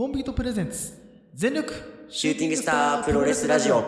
[0.00, 0.94] コンビートプレゼンツ
[1.34, 1.74] 全力
[2.08, 3.84] シューティングスタープロレスラジオ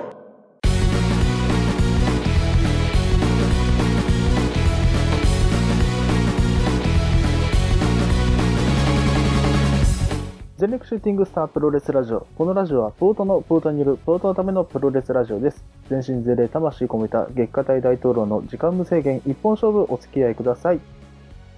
[10.58, 12.26] 全力シューティングスタープロレスラジオ。
[12.36, 15.64] このラジオはポートのポートによるポートのためのプロレスラジオです。
[15.88, 20.80] 全身全霊魂込めた月下大大統領の時間無制限一本勝負お付き合いください。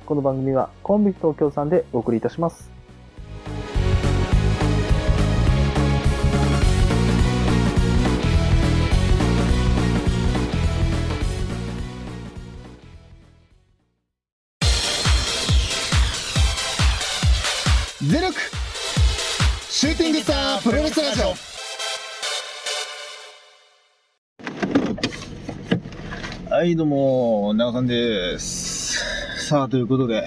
[0.07, 2.73] この番組はコンビ東京さんでお送りいたします。
[26.64, 29.46] はい、どうも、長さんです。
[29.49, 30.27] さあ、ということで、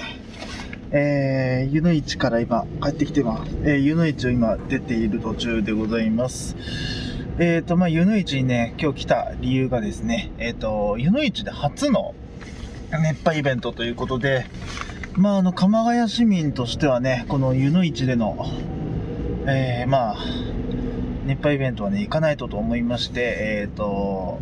[0.91, 3.57] えー、湯の市から今帰ってきてます。
[3.63, 6.55] えー、湯の市を今出ている途中でございます。
[7.39, 12.13] えーと、まあ、湯の市にね、今日来た理由がですね、えーと、湯の市で初の
[12.91, 14.45] 熱波イベントということで、
[15.15, 18.45] まあ、あの、鎌ヶ谷市民としてはね、この湯の市での、
[19.47, 20.17] えー、まあ、
[21.25, 24.39] 熱波イベントはね、行かないとと思いまして、えっ、と、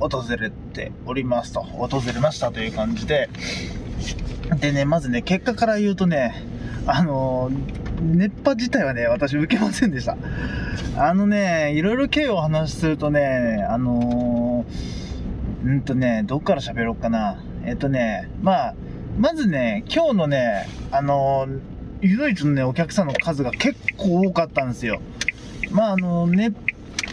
[0.00, 3.28] 訪れておりますと、訪れましたという感じで、
[4.60, 6.44] でね、まずね、結果から言うとね、
[6.86, 7.50] あの、
[8.00, 10.16] 熱波自体はね、私受けませんでした。
[10.96, 14.64] あのね、いろいろ経緯をお話しするとね、あの
[15.64, 17.42] うんとね、どっから喋ろうかな。
[17.64, 18.74] えっ、とね、まあ、
[19.18, 21.60] まずね、今日のね、あのー、
[22.02, 25.00] ゆるいちのね、お客さんの数が結構多かったんですよ。
[25.70, 26.52] まあ、あのね、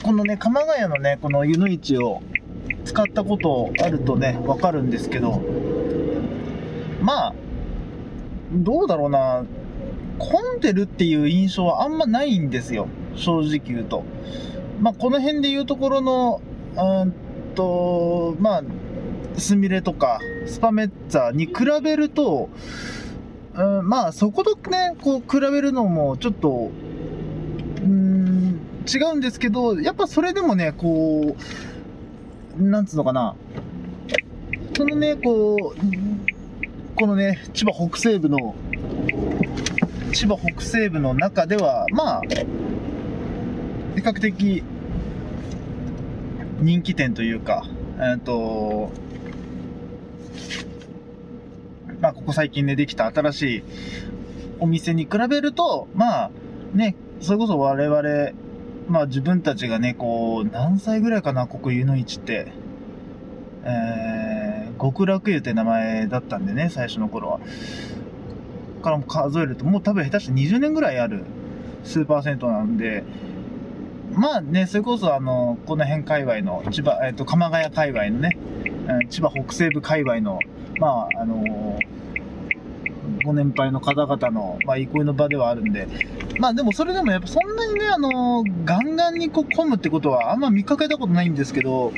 [0.03, 2.21] このね、鎌ヶ谷のね、この湯の市を
[2.85, 5.41] 使ったことあるとね、わかるんですけど、
[7.01, 7.35] まあ、
[8.51, 9.45] どうだろうな、
[10.19, 12.87] 混んでるっていう印象はあんまないんですよ。
[13.15, 14.03] 正直言うと。
[14.79, 16.41] まあ、この辺で言うところの、
[16.75, 17.13] うーん
[17.55, 18.63] と、まあ、
[19.37, 22.49] スミレとかスパメッツァに比べると、
[23.55, 26.71] うん、まあそことねこう比べるのもちょっと
[27.83, 31.41] うん違うんですけどやっぱそれでもねこう
[32.57, 33.35] なんつうのかな？
[34.75, 38.55] そのねこうこのね千葉北西部の
[40.13, 42.21] 千葉北西部の中ではまあ
[43.95, 44.63] 比較的
[46.61, 47.65] 人気店というか
[47.99, 48.91] えっと
[52.01, 53.63] まあ、ここ最近ね、できた新しい
[54.59, 56.31] お店に比べると、まあ、
[56.73, 58.33] ね、それこそ我々、
[58.87, 62.51] まあ自分たちがね、こう、何歳ぐらいかな、ここ湯の市って。
[63.65, 67.39] えー、極楽湯って名前だったんでね、最初の頃は。
[68.81, 71.23] からも数えると、もう多分下手して20年ぐらいある
[71.83, 73.03] スーパー銭湯なんで、
[74.13, 78.37] まあね、それこそあの、この辺界隈の、千葉、えっ、と、鎌ヶ谷界隈のね、
[79.09, 80.39] 千葉北西部界隈の、
[80.79, 82.02] まあ、あのー
[83.23, 85.87] ご年配の方々の、まあ、憩いの場ではあるんで、
[86.39, 91.91] まあでもそれでもやっぱそんなにね、あのーガンガンにこう混むってことはあんま見かけたことないんですけど、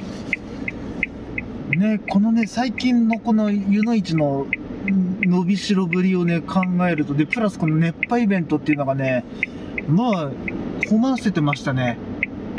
[1.71, 4.47] ね、このね、最近のこの湯の市の
[4.87, 9.25] 伸びしろぶりをね、考えると、で、プラスこの熱波イベントっていうのがね、
[9.87, 10.31] まあ、
[10.89, 11.97] 混ませてましたね。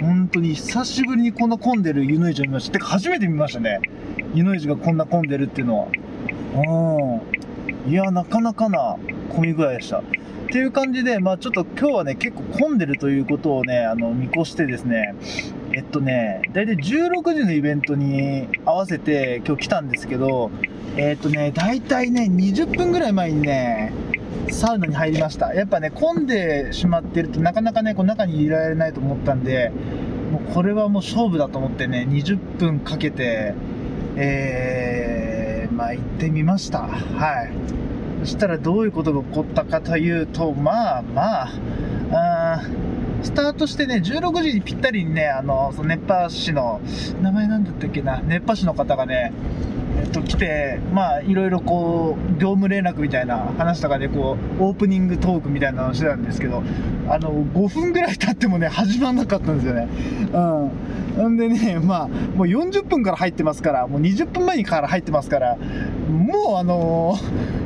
[0.00, 2.72] 本当に久しぶりにこんな混んでる湯の市を見ました。
[2.72, 3.80] てか初めて見ましたね。
[4.34, 5.86] 湯の市がこんな混んでるっていうのは。
[6.54, 7.45] うん。
[7.88, 8.96] いや、なかなかな
[9.30, 9.98] 混み具合でした。
[9.98, 10.02] っ
[10.48, 15.14] ていう感じで、まあちょっと今日はね、結構混んでるということをね、あの、見越してですね、
[15.72, 20.50] えっとね、だいたい16時のイベントに合わせて今日来たんですけど、
[20.96, 23.92] えっとね、だいたいね、20分ぐらい前にね、
[24.50, 25.52] サウナに入りました。
[25.52, 29.72] やっぱね、混んでしまってるとなかなかね、こう中に入れられないと思ったんで、
[30.32, 33.54] もうこれはもう勝負だと思ってね、20分かけて、
[34.16, 35.35] えー、
[35.68, 36.80] まあ行ってみました。
[36.80, 37.52] はい。
[38.20, 41.48] そしたらどういうことが起こったかというと、まあまあ、
[42.12, 42.62] あ
[43.22, 46.80] スタートしてね、16時にぴったりにね、あの、その熱波師の、
[47.22, 49.32] 名前なんだったっけな、熱波師の方がね、
[50.08, 56.62] と、来て、まあ、いろいろこう、業務連絡みたいな話とかで、こう、オープニングトークみたいなのをしてたんですけど、
[57.08, 59.88] あの、5分ぐらい経ってもね、始まんなかったんですよね。
[60.32, 60.70] うん。
[61.16, 65.56] なんでね、まあ、もう40分から入ってますから、もう20分前にから入ってますから、
[66.10, 67.16] もうあの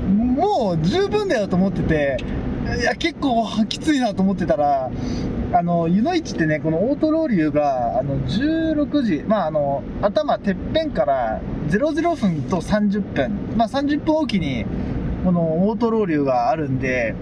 [0.08, 2.16] もう十分だよと思ってて、
[2.78, 4.90] いや、結構きついなと思ってたら、
[5.52, 11.40] あの、湯の市ってね、このオートロウリュが、あの、16時、まあ、あの、頭、てっぺんから
[11.70, 14.64] 00分と30分、まあ、30分おきに、
[15.24, 17.14] このオートロウリュがあるんで、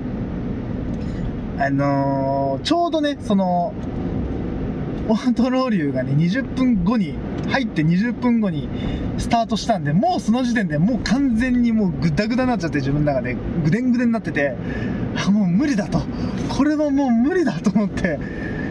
[1.59, 3.73] あのーちょうどね、その、
[5.09, 7.15] オートロウリュがね、20分後に、
[7.49, 8.69] 入って20分後に
[9.17, 14.55] スタートしたんで、もうその時点でもう完全にもうグダグダになっちゃって、自分の中で、ぐでんぐでんになってて、
[15.17, 16.01] あ、もう無理だと。
[16.49, 18.19] これはもう無理だと思って、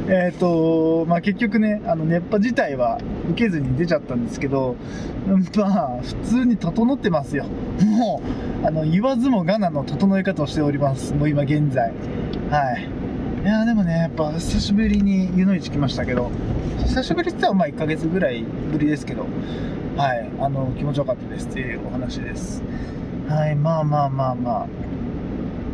[0.09, 2.99] えっ、と、まあ、結局ね、あの、熱波自体は
[3.31, 4.77] 受けずに出ちゃったんですけど、
[5.57, 7.45] まあ、普通に整ってますよ。
[7.85, 8.21] も
[8.63, 11.13] う、あの、言わずもがなの整え方をしております。
[11.13, 11.91] もう今現在。
[12.49, 12.87] はい。
[13.43, 16.31] いやーでもね、やっぱ久しぶりに湯の市来ましたけど、
[16.85, 19.25] 久しぶりって言ったらまあ1ヶ月ぐらいぶりですけど、
[19.97, 22.63] はい、あの、気持ちよかったですっていうお話です。
[23.27, 24.67] はい、まあまあまあまあ。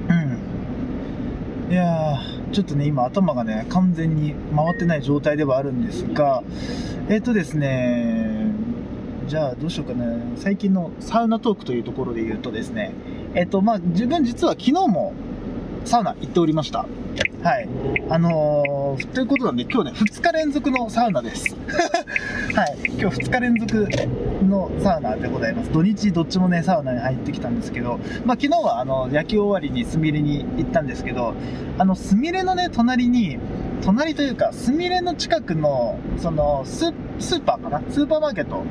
[0.09, 1.71] うん。
[1.71, 6.44] いやー、ちょっとね、今頭がね、完全に回ってない状態ではあるんですが、
[7.10, 8.52] えっ、とですね、
[9.28, 10.20] じゃあどうしようかな。
[10.38, 12.94] 最近のサウナトークというところで言うとですね、
[13.34, 15.14] えっ、と、まあ自分実は昨日も
[15.85, 16.85] サウナ行っておりました。
[17.44, 17.68] はい。
[18.09, 21.56] あのー、ということなんで、今日ね、2日連続のサウナです。
[22.56, 22.77] はい。
[23.00, 23.88] 今日2日連続
[24.47, 25.71] のサウナでございます。
[25.71, 31.33] 土日どっちもね、サウナに入ってきたんですけど、まあ昨日はあの、野球終わりにスミレに行ったんですけど、
[31.77, 33.38] あの、スミレのね、隣に、
[33.81, 37.81] 隣というか、スミレの近くの、そのス、スーパーかな？
[37.89, 38.63] スーパーマーケット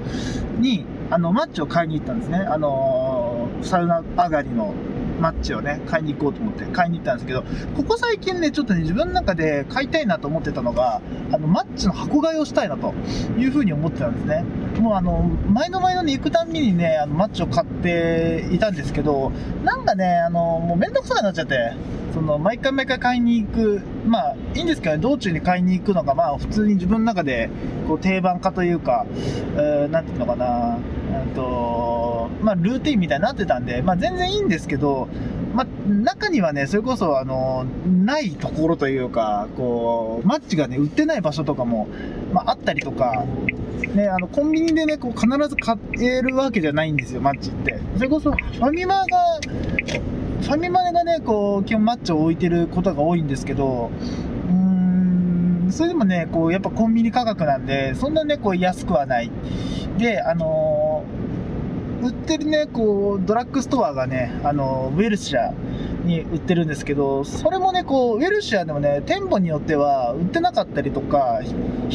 [0.58, 2.38] に、あの、マッチを買いに行ったんですね。
[2.38, 3.32] あのー
[3.62, 4.74] サウナ上がりの
[5.22, 7.44] マッチをね、買いに行こうと思って買いに行ったんですけど、
[7.76, 12.92] ここ最近ね、ちょっとね、自分の中で買いたいなと思ってたのが、あの、マッチの箱買いをしたいなと
[13.38, 14.44] いうふうに思ってたんですね。
[14.80, 19.30] もうあの、前の前のね行くたんびにね、あの、マッチを買っていたんですけど、
[19.62, 21.72] なんかね、あの、もうめんどくさくなっちゃって、
[22.12, 27.50] その、毎回毎回買いに行く、まあ、いいんですけどね、道中に買いに行くのが、まあ、普通に自分の中で、
[27.86, 29.06] こう、定番化というか、
[29.56, 30.78] えーなんていうのかな、
[31.12, 35.08] えっと、まあ、ルーティンみたいになってたんで、まあ、全然いいんですけど、
[35.54, 41.88] まあ、中にはね、それこそ、あの、ないところというか、こう、マッチがね、売ってない場所とかも、
[42.32, 43.24] まあ、あったりとか、
[43.94, 47.78] ね、あの、コンビニでね、こう、必ず買えるわけじゃないんですよ、マッチって。
[47.96, 49.06] それこそ、ファミマが、
[50.42, 53.90] ファミマがね、こう、基本マッチョを置いてることが多いんですけど、
[54.48, 59.30] うーん、それでもね、こう、やっぱコンビニ価格なんで、そんなね、こう、安くはない。
[59.98, 61.32] で、あのー
[62.02, 65.54] 売ってるね、こう、ドラッグストアがね、あの、ウェルシア
[66.04, 71.40] に売ってるんですけど、それもね、こう、ウェルシアでもね、店舗によっては売ってなかったりとか、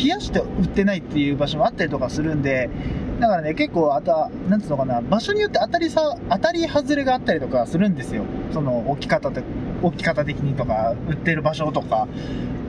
[0.01, 2.69] 冷やして売ってないっていう場所もあったりとかするんで、
[3.19, 8.23] だからね、結構、あと、なんつうのかな、場所によって当たりさ、当たり外れがあったりとかするんですよ。
[8.51, 9.43] その、置き方で、
[9.81, 12.07] 置き方的にとか、売ってる場所とか。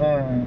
[0.01, 0.43] うん。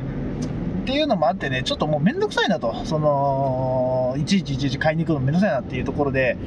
[0.82, 2.74] っていうのもあってね、ちょっともうめんどくさいなと。
[2.86, 6.38] その、いちいちいちいち買いに行くのめんどくさいなっていうところで、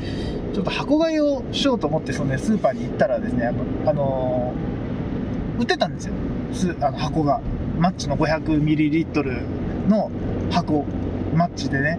[0.53, 3.53] ちょっと箱買いをしようと思って、そのね、スーパーに行ったらですね、
[3.87, 4.85] あのー
[5.59, 6.15] 売ってたんですよ。
[6.53, 7.41] すあの箱が。
[7.79, 10.11] マッチの 500ml の
[10.51, 10.85] 箱。
[11.35, 11.99] マッチでね。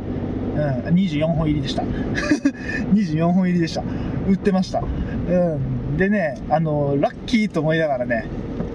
[0.56, 0.62] うん、
[0.96, 1.84] 24本入りでした。
[2.94, 3.84] 24本入りでした。
[4.28, 4.82] 売ってました。
[4.82, 5.98] うん。
[5.98, 8.26] でね、あのラッキーと思いながらね、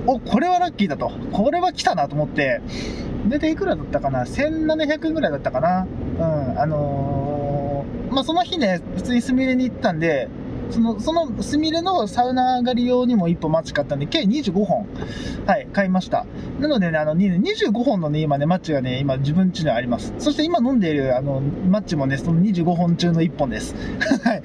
[0.07, 1.11] お、これはラッキーだと。
[1.33, 2.61] これは来たなと思って、
[3.29, 5.87] 大体いくらだったかな ?1700 円ぐらいだったかな？
[6.19, 6.23] う
[6.55, 6.61] ん。
[6.61, 10.29] あのーまあ、その日ね、普通にスミレに行ったんで、
[10.71, 14.87] その、そのスミレのサウナ上がり用にも1本マッチ買ったんで、計25本、
[15.47, 16.27] はい、買いました。
[16.59, 20.15] なのでね、あの、25本のね、今ね、マッチがね、今自分家にあります。
[20.19, 23.75] そして今飲んでいる、あの、マッチもね、その25本中の1本です。
[24.23, 24.43] はい。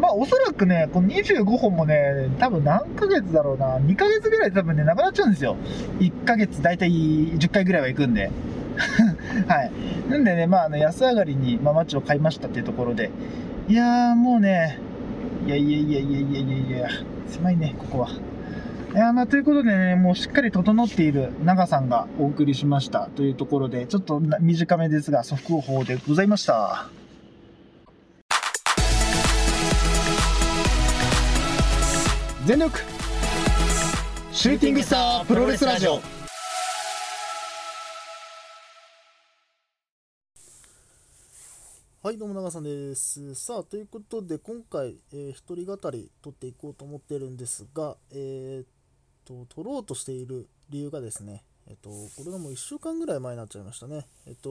[0.00, 5.56] まあ、おそらくね、この25本もね、多分何ヶ月だろうな、2ヶ月ぐらい多分ね、なくなっちゃうんですよ。
[6.00, 8.30] 1ヶ月大体10回ぐらいは行くんで。
[9.46, 9.70] はい。
[10.10, 13.10] なんでね、まあ、あの、安上がりに、まあ、マッチを買いましたっていうところで、
[13.68, 14.78] いやー、もうね、
[15.46, 16.88] いやいやいやいやいやいやいや、
[17.28, 18.08] 狭いね、ここは。
[18.94, 26.88] いやまあ、ということでね、もうしっかり整っている長さんがお送りしましたというところで、ちょっと短めですが、速報でございました。
[32.46, 32.80] 全力
[34.32, 36.23] シューティングスタープロレスラジオ
[42.04, 43.34] はい、どうも長さんです。
[43.34, 48.66] さあ、ということで、今回、えー一人語り撮っていこうと思ってるんですが、えーっ
[49.24, 54.06] と、撮ろうとしている理由がですね、えっと、これがもう1週間ぐらい前になっちゃいましたね。
[54.26, 54.50] えっと、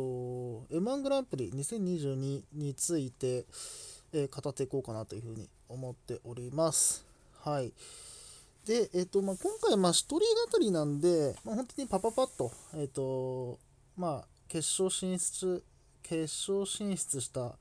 [0.72, 3.46] M1 グランプリ2022について、
[4.14, 7.06] えー語っていこうかなというふうに思っております。
[7.44, 7.72] はい。
[8.66, 13.60] で、えっと、まあ、今回、まあ、一人語りなんで、まあ、本当にパパパッと、えっと、
[13.96, 15.64] まあ、決勝進出、
[16.04, 17.56] 決勝進出した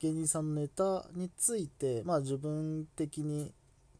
[0.00, 3.52] 芸人さんのネタについて、まあ、自分的に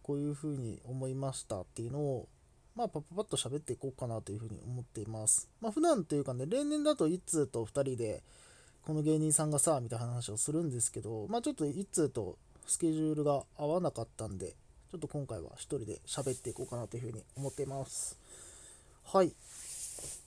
[0.02, 2.28] こういうふうに思いましたっていうのを、
[2.74, 5.48] まあ、パパパッと喋っていこうかなというふうに思っています。
[5.60, 8.22] まあ、普段というかね、例年だと一通と2人で、
[8.86, 14.56] この芸人さんがさ、みたいな話をするんですけど、まあ、ちょっと一通とスケジュールが合わなかったんで、
[14.90, 18.18] ちょっと今回は一人で喋っていこうかなというふうに思っています。
[19.04, 19.34] はい。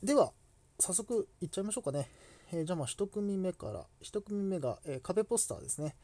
[0.03, 0.31] では、
[0.79, 2.07] 早速いっちゃいましょうかね。
[2.53, 5.95] えじゃあまあ1組目から、1組目が、えー壁ポスターですね。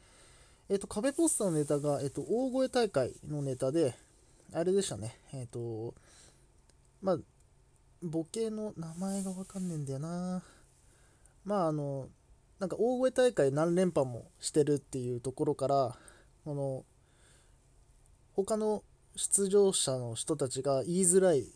[0.68, 3.94] えっ、と、壁ポスターのネタが、えっ、と、大声大会のネタで、
[4.52, 5.16] あれでしたね。
[5.32, 5.94] えっ、と、
[7.02, 7.18] まあ、
[8.02, 10.42] ボケの名前がわかんねえんだよな。
[11.44, 12.08] まあ、あの、
[12.58, 15.96] なんか大声大会何連覇もしてるっていうところから、
[16.44, 16.84] この、
[18.34, 18.82] 他の
[19.16, 21.46] 出場者の人たちが言いづらい、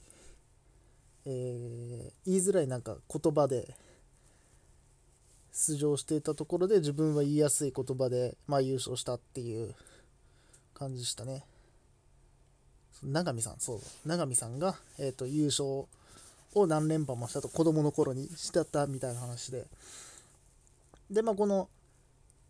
[1.27, 3.75] えー言いづらいなんか言葉で
[5.55, 9.73] 出場していたところで自分は言いやすい言葉で、まあ、優勝したっていう
[10.75, 11.45] 感じでしたね。
[13.05, 15.65] 永見さん、そう、永見さんが、えー、と優勝
[16.55, 19.67] を何連覇もしたと子供の頃にしてたみたいな話で。
[21.11, 21.69] で、まあ、この、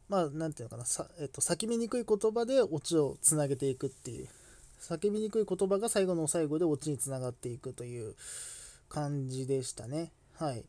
[0.09, 4.29] まあ、なんていうのかな、さえー、と叫びにくい言葉でオチをつなげていくっていう、
[4.81, 8.15] 叫びにくい言葉が最後の最後でオチにつながっていくという
[8.89, 10.11] 感じでしたね。
[10.39, 10.65] はい。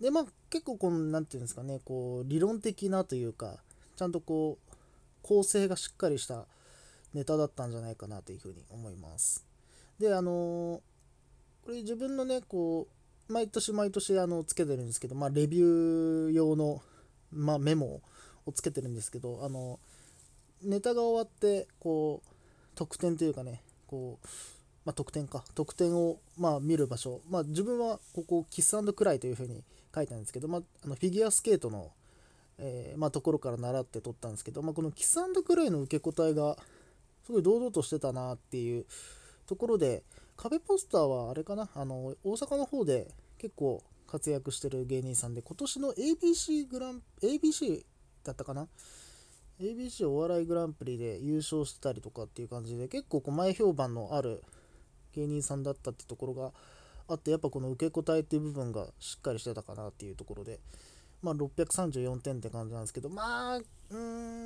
[0.00, 3.58] で、まあ、結構この、なんていうんですかね、こう、理論的なというか、
[3.96, 4.76] ちゃんとこう、
[5.22, 6.46] 構成がしっかりした
[7.14, 9.46] ネタだったんじゃないかなというふうに思います。
[9.98, 10.82] で、あの
[11.64, 12.88] これ自分のね、こ
[13.28, 16.82] う、毎年毎年あのつけてるんですけど、まあ、レビュー用の、
[17.32, 18.02] まあ、メモ
[18.44, 19.78] をつけてるんですけど、あの
[20.62, 22.28] ネタが終わって、こう、
[22.74, 24.26] 得点というかね、こう、
[24.84, 29.62] まあ、得点か、得点を、まあ、見る場所、まあ、自分はここ、キスクライというふうに
[29.94, 31.92] 書いたんですけど、まあ、あのフィギュアスケートの、
[32.58, 36.56] えーまあ、ところから習って撮ったんですけど、まあ、このキスクライの受け答えが、
[37.24, 38.86] すごい堂々としてたなっていう
[39.46, 40.02] ところで、
[40.36, 43.08] 壁ポスターはあれかな、あの大阪の方で
[43.38, 47.84] 結構活躍してる芸人さんで、今年の ABC グラン、ABC
[48.24, 48.68] だったかな
[49.60, 54.42] ABC お笑いグランプリで優勝してたりとかっていう感じで、結構こう前評判のある
[55.14, 56.52] 芸人さんだったってところが
[57.08, 60.60] あって、やっぱこの受け答えっていう部分がしっかりしてたかなっていうところで、
[61.22, 63.96] まあ、634点って感じなんですけど、まあ、う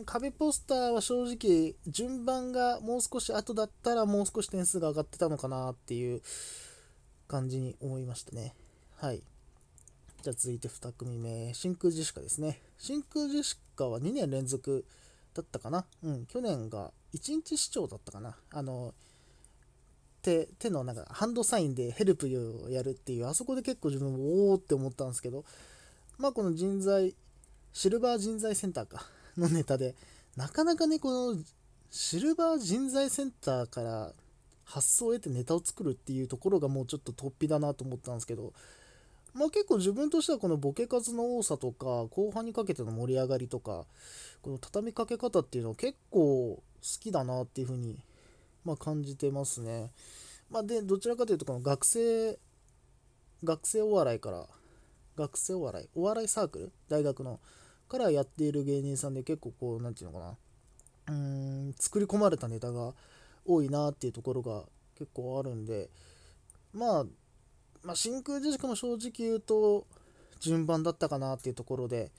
[0.01, 6.23] ん、壁ポスターは正直、順番がもう少し後だったら、もう少し点数が上がってたのかなっていう
[7.27, 8.55] 感じに思いましたね。
[8.97, 9.23] はい。
[10.23, 12.61] じゃあ続いて2組目、真空ジェシカですね。
[12.79, 14.85] 真空ジェシカは2年連続
[15.35, 15.85] だったかな。
[16.03, 18.37] うん、去年が1日視聴だったかな。
[18.53, 18.95] あの、
[20.29, 22.27] 手手のなんかハンドサインでヘルプ
[22.67, 25.45] をやるっていう、あそこで結構自分もおーって思ったんですけど、
[26.19, 27.15] まあこの人材、
[27.73, 29.07] シルバー人材センターか、
[29.39, 29.95] のネタで、
[30.37, 31.43] なかなかね、この
[31.91, 34.13] シルバー人材センターから
[34.65, 38.53] 発想を得てネタを作るっていうところがもうちょっと突飛だなと思ったんですけど、
[39.33, 43.87] まあ結構自分としてはこのボケ数の多さとか、後半にかけての盛り上がりとか、
[44.43, 46.63] この畳みかけ方っていうのは結構好
[47.01, 47.99] きだなっていうふうに、
[48.65, 49.91] まあ、感じてますね。
[50.51, 52.39] まあで、どちらかというとこの学生、
[53.45, 54.47] 学生お笑いから、
[55.17, 56.73] 学生お笑い、お笑いサークル？
[56.89, 57.41] 大学の
[57.89, 60.37] からやっている芸人さんで結構こう、なんていうのか
[61.07, 62.95] な、うん、作り込まれたネタが
[63.45, 64.65] 多いなっていうところが
[64.99, 65.89] 結構あるんで、
[66.73, 67.05] まあ、
[67.83, 69.87] まあ、真空ジェシカも正直言うと、
[70.41, 72.13] 順番だったかなっていうところで、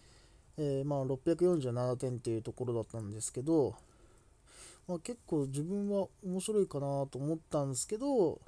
[0.58, 3.76] えーまあ、647点っていうところだったんですけど、
[4.90, 8.40] まあ、結構自分は面白いかなと思ったんですけど、う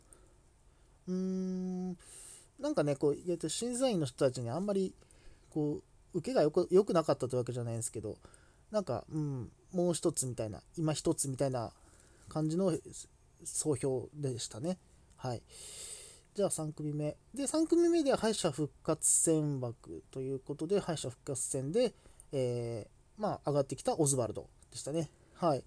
[1.07, 1.95] ーん、
[2.60, 4.95] なんかね、こう、意外と審査員の人たちにあんまり、
[5.51, 5.83] こ
[6.13, 8.17] う、受けがよく良くなかったというわけじゃないんですけど、
[8.71, 11.71] なんか、うん、もう一つみたいな、今一つみたいな
[12.27, 12.75] 感じの
[13.43, 14.79] 総評でしたね。
[15.17, 15.43] はい。
[16.33, 17.17] じゃあ3組目。
[17.36, 21.93] で、3組目では敗者復活戦枠ということで、敗者復活戦で、
[22.31, 25.12] えーまあ、上がってきたオズワルドでしたね。
[25.36, 25.63] はい。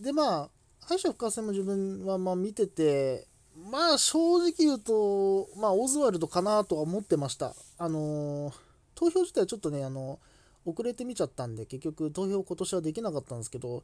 [0.00, 3.26] で、まあ、敗者復活戦も自分はま見てて、
[3.70, 7.54] まあ、正直言うと、まあ、オズワルドかなとは思ってました。
[7.78, 10.20] あのー投票自体はちょっとね、あの、
[10.66, 13.82] 遅れて見ちゃったんで、結局投票今年はできなかったんですけど、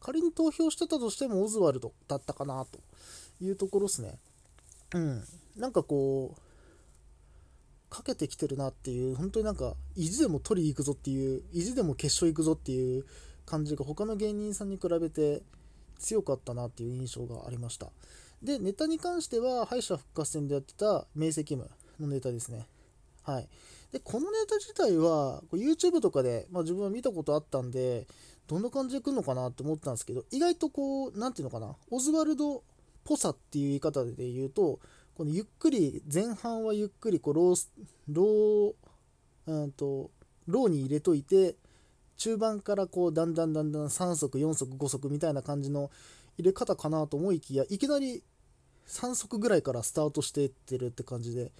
[0.00, 2.80] 仮に投票してたとしてもオズワルドだったかなと
[3.40, 4.18] いうところですね。
[4.92, 5.24] うん。
[5.56, 6.40] なんかこう、
[7.88, 13.06] かけてきてるなっていう、本当になんか、意地でも取り行くぞっていう、意地でも決勝行くぞっていう
[13.46, 15.42] 感じが他の芸人さんに比べて
[15.98, 17.90] 強かったなっていう印象がありました。
[18.42, 21.64] で、ネタに関しては、敗者復活戦でやってた明晰夢
[21.98, 22.66] のネタですね。
[23.22, 23.48] はい。
[23.92, 28.06] で、このネタ自体は、YouTube とかで、まあ、自分は見たことあったんで、
[28.46, 32.60] どんな感じで来るのかなって思ったんですけど、意外とこう、なんていうのかな、オズワルドっ
[33.04, 34.80] ぽさっていう言い方で言うと、
[35.16, 37.72] このゆっくり前半はゆっくりこうロース
[38.06, 38.74] ロー
[39.46, 40.10] うんと
[40.46, 41.56] ローに入れといて
[42.16, 45.90] 中盤からこうだんだんだんだん3足4足5足みたいな感じの
[46.38, 48.22] 入れ方かなと思いきやいきなり
[48.86, 51.50] 3足ぐらいからスタートしていってるって感じで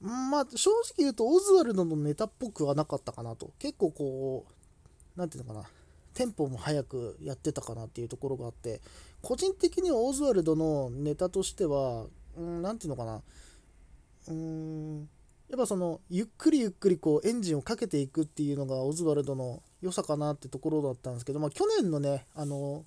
[0.00, 3.50] まあ正直言うとオズワルドのネタっぽくはなかったかなと。
[3.58, 4.52] 結構こう
[5.16, 5.66] 何ていうのかな。
[6.14, 8.80] テンポも速くやってたかなっていうところがあって
[9.22, 13.22] 個人的にはオズワルドのネタとしては何ていうのかな。
[14.28, 15.08] うーん
[15.50, 22.84] やっぱそのゆっくりゆっくりこうエンジンをかけていくっていうのがオズワルドの良さかなってところだったんですけど、まあ、去年のねあの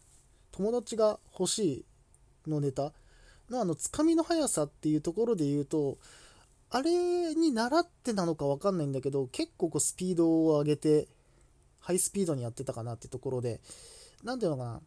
[0.52, 1.86] 友達が欲し
[2.46, 2.94] いのネタ
[3.50, 5.98] のあのつかみの速さっていうところで言うと
[6.70, 11.08] あれに習ってなのか分かんないんだけど結構こうスピードを上げて
[11.80, 13.60] ハイスピードにやってたかなってところで
[14.24, 14.82] 何ていうのかな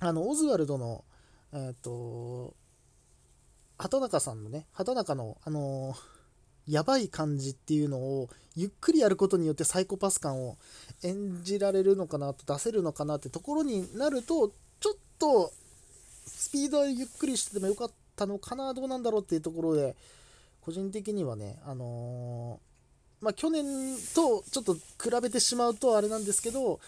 [0.00, 1.04] あのオズワルドの
[1.52, 2.54] えっ、と
[3.78, 5.96] 畑中さんのね畑中のあのー、
[6.68, 10.56] やばい感じっていうのをゆっくりやることによってサイコパス感を
[11.02, 15.52] 演じられるのかなと出せるのかなってところになるとちょっと
[16.26, 19.96] スピードはゆっくりしててもよかったのかなどうなんだろうっていうところで
[20.60, 23.64] 個人的にはね、あのー、まあ、去年
[24.14, 24.80] とちょっと比
[25.22, 26.78] べてしまうとあれなんですけど、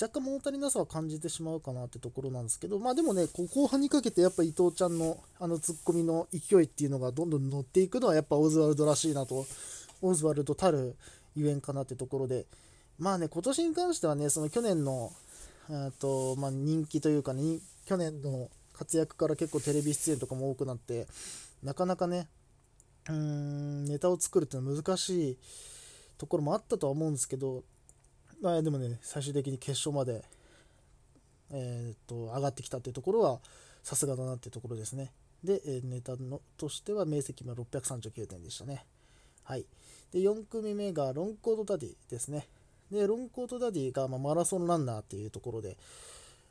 [0.00, 9.46] 若干物足りなさは感じてしまうかなってところなんですけど、まあでもね、こう後半にかけてやっぱ伊藤ちゃんのあのツッコミの勢いっていうのがどんどん乗っていくのはやっぱオズワルドらしいなと、
[10.02, 10.96] オズワルドたる
[11.36, 12.46] ゆえんかなってところで、
[12.98, 15.12] まあね、今年に関してはね、その去年の、
[15.70, 21.06] えっとまあ、人気というかね、去年の活躍から結構テレビ出演とかも多くなって、
[21.62, 22.26] なかなかね、
[23.08, 25.38] うーんネタを作るっていうのは難しい
[26.18, 27.62] ところもあったとは思うんですけど、
[28.44, 30.22] まあ、でもね最終的に決勝まで、
[31.50, 33.40] えー、っと上がってきたっていうところは
[33.82, 35.12] さすがだなっていうところですね。
[35.42, 38.84] で、えネタのとしては明晰も639点でしたね。
[39.44, 39.64] はい。
[40.12, 42.46] で4組目がロンコードダディですね。
[42.90, 45.78] でロンコードダディが、まマラソンランナーっていうところで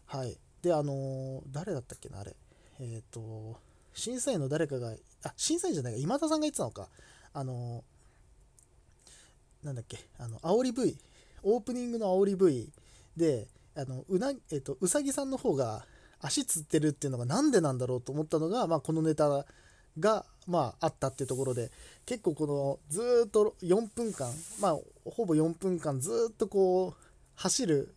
[0.07, 0.35] はい。
[0.63, 2.35] であのー、誰だったっけなあれ。
[2.79, 3.55] えっ、と
[3.93, 6.89] 審査員の誰かがあ、審査員じゃないか、今田さんが言ってたのか。
[7.35, 7.83] あの
[9.63, 10.97] なんだっけ、あの、煽り V、
[11.43, 12.71] オープニングの煽り V
[13.15, 15.85] で、あの、うな、えっと、うさぎさんの方が
[16.19, 19.45] 足つってるっていうのがなんでなんだろうと思ったのが、まあ、このネタ
[19.99, 21.71] が、まあ、あったっていうところで、
[22.05, 27.03] 結構この、ずっと4分間、まあ、ほぼ4分間ずっとこう、
[27.35, 27.95] 走る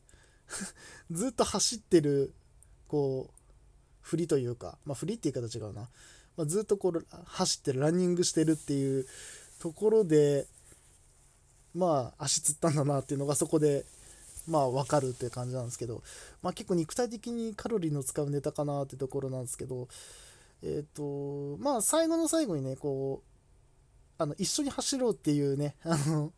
[1.11, 2.33] ずっと走ってる、
[2.89, 3.37] こう、
[4.01, 5.89] 振りというか、まあ、振りって言い方違うな。
[6.37, 9.07] まあ、ずっとこう走ってるランニングしてるっていう
[9.59, 10.47] ところで
[11.77, 13.85] まあ足つったんだなっていうのがそこで
[14.49, 16.03] まあ分かるって感じなんですけど、
[16.43, 19.89] まあ、結構肉体的にカロリーの使うネタかなってところなんですけど
[20.63, 23.23] えっ、ー、とまあ最後の最後にねこ
[24.19, 26.33] うあの一緒に走ろうっていうね あの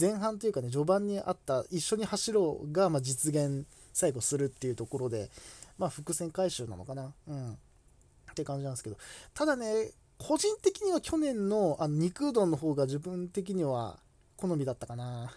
[0.00, 5.30] 前半というかね序盤にあった一緒に走ろうがま実現最後するっていうところで
[5.78, 7.12] まあ伏線回収なのかな。
[7.26, 7.52] うん。
[7.52, 8.96] って感じなんですけど、
[9.34, 13.98] ただね、個人的には去年のあの肉うどんの方が自分的には
[14.38, 15.32] 好みだったかな。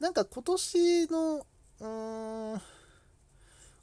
[0.00, 1.46] なんか今年の、
[1.80, 2.60] うーん、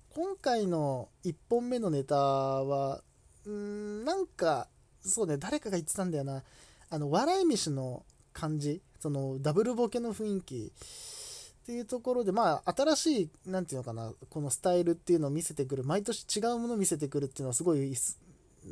[0.10, 3.02] 今回の1本目のネタは、
[3.46, 4.68] うーん、なんか、
[5.02, 6.44] そうね、誰かが言ってたんだよな。
[6.90, 10.72] あの、笑い飯の感じ、その、ダブルボケの雰囲気
[11.64, 17.94] っていうところで、まあ、新しい、なんていうのかな、このスタイルっていうのを見せてくる、毎年違うものを見せてくるっていうのはすごい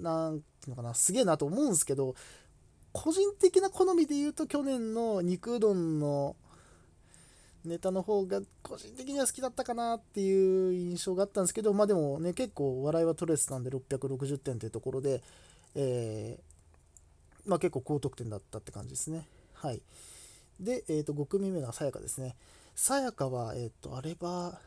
[0.01, 2.15] なんていうのかな、すげえなと思うんですけど、
[2.93, 6.35] 個人的な好みで言うと、去年の肉うどんの
[7.65, 15.21] ネタの方が個人的には好きだったかなっていう印象があったんですけど、まあでもね、結構笑いは取れてたんで660点というところで、
[15.75, 16.39] え、
[17.45, 19.27] まあ結構高得点だったって感じですね。
[19.53, 19.81] はい。
[20.59, 22.35] で、え、と、5組目がさやかですね。
[22.75, 24.59] さやかは、えっ、と、あれは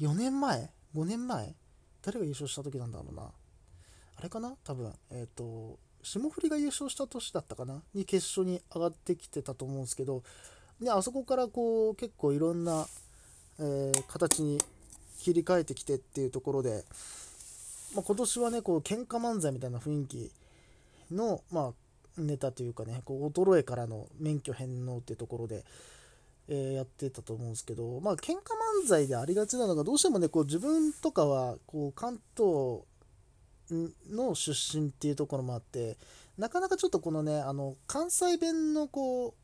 [0.00, 1.54] 4年前 ?5 年前？
[2.02, 3.22] 誰が優勝した時なんだろうな。
[3.22, 4.56] あれかな？
[4.62, 7.82] 多分、えっ、と、霜降りが優勝した年だったかな？
[7.94, 10.22] に決勝に上がってきてたと思うんですけど、
[10.80, 12.86] で、あそこからこう、結構いろんな、
[13.60, 14.58] えー、形に
[15.20, 16.84] 切り替えてきてっていうところで、
[17.94, 20.32] まあ、今年はね、こう、喧嘩漫才みたいな雰囲気
[21.12, 21.72] の、ま
[22.16, 25.64] あ、ネタというかね、こう衰えからの免許返納っていうところで、
[26.48, 28.36] えー、やってたと思うんですけど、まあ、喧嘩
[28.84, 32.80] 漫才でありがちなのが、どうしてもね、こう自分とかは、こう、関東
[34.10, 35.96] の出身っていうところもあって
[36.38, 39.34] なかなかちょっとこのねあの関西弁のこう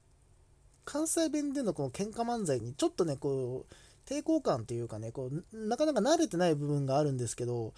[0.85, 3.75] 関西弁でのこの喧嘩漫才にちょっとねこう
[4.09, 7.75] 抵抗感というかねこうなかなか慣れてない部分があるんですけど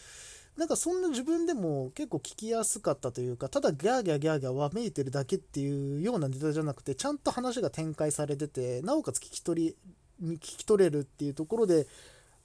[0.57, 9.75] なんかそんな自分でも結構聞きやすかったというかただギャーギャーギャーギャーわめいてるだけっていうようなネタじゃなくてちゃんと話が展開されててなおかつ聞き取
[10.23, 11.87] り聞き取れるっていうところで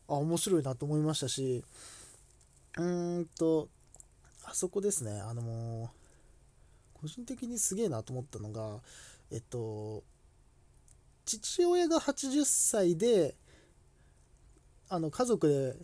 [0.07, 1.63] あ面白いなと思いましたし
[2.77, 3.67] うーんと
[4.45, 5.19] あそこですね。
[5.19, 5.89] あの
[6.93, 8.79] 個人的にすげえなと思ったのが
[9.31, 10.03] えっと
[11.25, 13.36] 父親が80歳で
[14.89, 15.75] あの家族で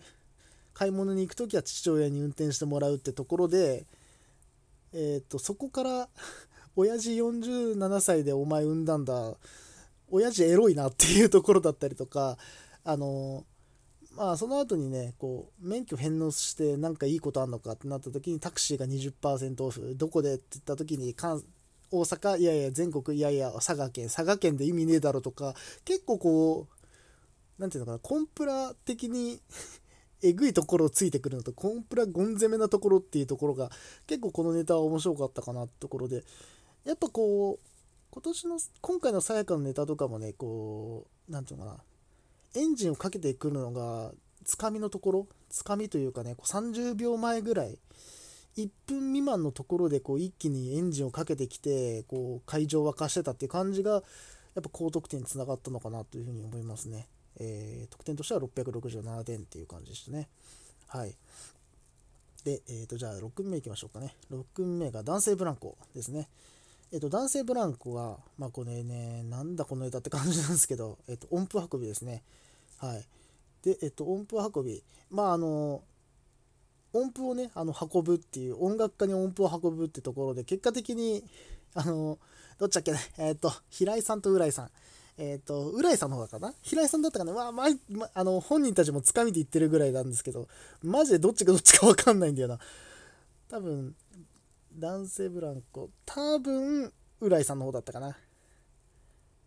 [0.73, 3.85] 買い物に行く時は父親に運転してもらうってところで、
[4.93, 6.09] えー、とそこから
[6.75, 9.35] 親父47歳でお前産んだんだ。
[10.13, 12.37] 親父エロいなっていうところだったりとか
[12.83, 13.45] あの
[14.15, 21.43] まあその後にねこう免許返納して何かいいことあんのかってなった時にタクシーが20%オフどこでって言った時に関
[21.91, 26.81] 大阪いやいや全国いやいや佐賀県佐賀県で意味ねえだろとか結構こう
[27.57, 29.41] 何ていうのかなコンプラ的に
[30.23, 33.71] えぐいところをついてくるのとコンプラゴン攻めなところっていうところが
[34.07, 36.23] 結構このネタは面白かったかなってところで
[36.85, 37.71] やっぱこう
[38.11, 41.77] 今年の今回のさやかのネタとかもねこう何ていうのかな
[42.55, 44.11] エンジンをかけてくるのが
[44.45, 47.77] つかみのところつかみというかねこう30秒前ぐらい
[48.57, 53.97] 1分未満のところでこう一気にエンジンをかけてきてこう会場を沸かしてたっていう感じがや
[54.59, 57.07] っぱ高得点につながったのかなというふうに思いますね。
[57.39, 60.27] えー、得点としては667点っていう感じでしたね。
[60.87, 61.15] はい。
[62.43, 64.13] で、えー、とじゃあ6組目いきましょうかね。
[64.29, 66.27] 6組目が男性ブランコですね。
[66.93, 72.23] えっ、と男性ブランコは、まあこれね、なんだこの枝って感じなんですけど、えっ、と音符運びですね。
[72.77, 73.05] はい。
[73.63, 74.83] で、えっ、と音符運び。
[75.09, 75.81] まああの、
[76.93, 81.23] 音符をね、あの運ぶっていう、音楽家に音符を運ぶってところで、結果的に、
[81.73, 82.19] あの、
[82.59, 84.69] どっちだっけね、えっ、と、平井さんと浦井さん。
[85.17, 87.69] えっ、と、浦井さんの方かな平井さんだったかなまあ、まあ、
[88.13, 90.49] あの、本人たちもつかみで言ってるぐらいなんですけど、
[90.83, 92.59] マジでどっちがどっちかわかんないんだよな。
[93.49, 93.95] 多分、
[94.77, 98.17] 男性ブランコ、多分、浦井さんの方だったかな。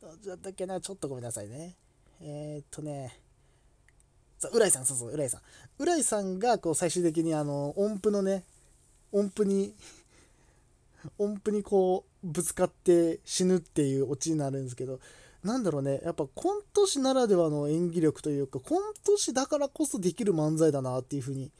[0.01, 1.77] どっちだったっけなちょっとごめんなさいね。
[2.21, 3.19] えー、っとね、
[4.39, 5.41] そう、浦井さん、そうそう、浦井さん。
[5.79, 8.45] 浦井さんが、こう、最終的に、あの、音符のね、
[9.13, 9.75] 音符に
[11.19, 15.01] 音符にこう、ぶつかって死ぬっていうオチになるんですけど、
[15.43, 21.51] なんだろうね、やっぱコント師ならではの演技力というか、コント師だからこそできる漫才だなっていうふうに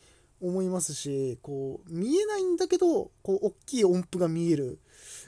[0.47, 4.79] 思いますし、こう、見えないんだけど、こう、大きい音符が見える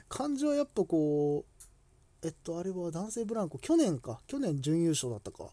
[0.09, 5.51] 感じはやっぱこう、えっと、あれは男性ブランコ、去年か、去年準優勝だったか。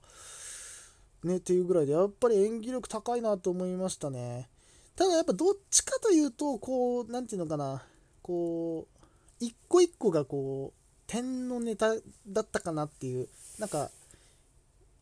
[1.23, 4.49] ね、っていうぐらいで、やっぱり演技力高いなと思いましたね。
[4.97, 7.83] ただやっぱどっちかというと、こう、何て言うのかな、
[8.23, 9.05] こう、
[9.41, 11.95] 一個一個がこう、点のネタ
[12.27, 13.91] だったかなっていうなんか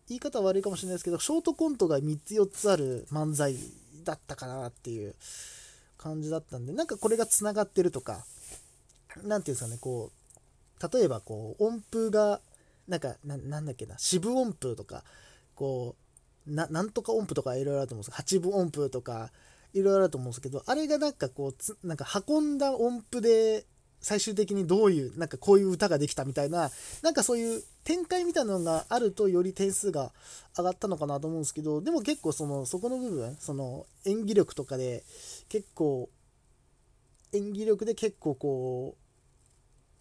[0.09, 3.57] 言い方悪いかもしれないですけどショートコントが3つ4つある漫才
[4.05, 5.15] だったかなっていう
[5.99, 8.25] 感じだったんでなんかこれがつながってるとか
[9.23, 12.41] 何ていうんですかねこう例えばこう音符が
[12.89, 15.05] なんかなんだっけな四分音符とか
[15.55, 15.95] こ
[16.47, 19.31] うなんとか音符とかいろいろあると思うんですけど八分音符とか
[19.75, 23.65] いろいろあると思うんですけどあれがなんかこうつなんか運んだ音符で
[24.03, 26.71] 最終的にどういうなんかこういう歌ができたみたいな
[27.03, 30.13] なんかそういう展開みたいなのがあるとより点数が
[30.57, 35.05] 上がったのかなと思うんですけどでも結構そのそこの部分その演技力とかで
[35.49, 36.11] 結構
[37.33, 38.97] 演技力で結構こ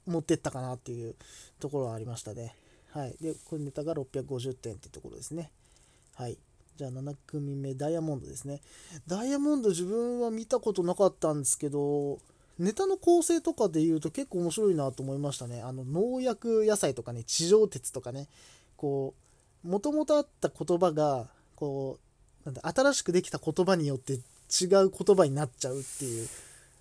[0.07, 1.15] う持ってったかなっていう
[1.59, 2.55] ところはありましたね。
[2.91, 3.15] はい。
[3.21, 5.51] でこのネタが650点ってところですね。
[6.15, 6.37] はい。
[6.75, 8.61] じゃあ7組目ダイヤモンドですね。
[9.07, 12.19] ダイヤモンド自分は見たことなかったんですけど
[12.59, 15.61] ネタの構成とかで言うと結構面白いなと思いましたね。
[15.61, 18.27] あの農薬野菜とかね、地上鉄とかね、
[18.77, 19.13] こ
[19.63, 21.99] う、もともとあった言葉が、こ
[22.43, 26.27] う、なんだ、新しくできた言葉によって違う言葉になっちゃうっていう。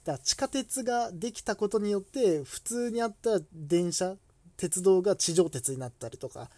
[0.04, 4.16] だから地下鉄ができたことによって、普通にあった電車、
[4.56, 6.50] 鉄道が地上鉄になったりとか、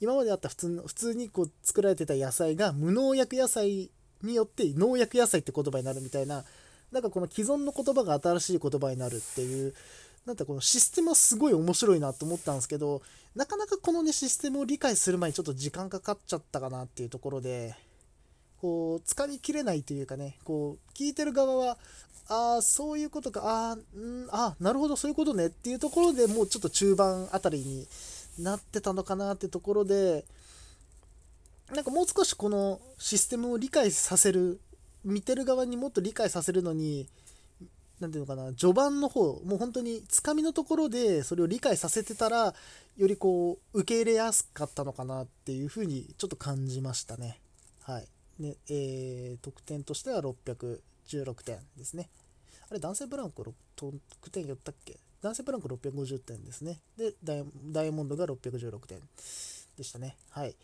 [0.00, 3.90] 今まであった普通の普通にこう作られてた野菜が無農薬野菜
[4.22, 6.44] によって農薬野菜って言葉になるみたいな
[6.94, 9.74] なんかこの既存の言葉が新しい言葉になるっていう、
[10.26, 13.02] なんかこのシステムはすごい面白いなと思ったんですけど、
[13.34, 17.74] なかなかこのね、システムを理解する前にちょっと時間かかっちゃったかなっていうところで、
[18.60, 21.78] こう、掴みきれないというかね、こう、聞いてる側は、
[22.28, 27.88] ああ、そういうことか、ああ、んあなるほど、そういうことねっていうところでもうちょっと中盤あたりに
[28.38, 30.24] なってたのかなってところで、
[31.74, 34.60] なんかもう少しこのシステムを理解させる
[35.04, 37.08] 見てる側にもっと理解させるのに
[38.00, 42.54] 何ていうのかな序盤の方もう本当につかみのところでそれを理解させてたら
[42.96, 47.38] よりこう受け入れやすかったのかなっていうふうにちょっと感じましたね
[47.82, 52.08] はいで、えー、得点としては616点ですね。
[52.70, 53.44] あれ、男性ブランコ
[53.76, 54.98] 得点言ったっけ？
[55.22, 56.80] 男性ブランコ650点ですね。
[56.96, 59.00] で、ダイヤモンドが616点
[59.76, 60.16] でしたね。
[60.30, 60.54] はい。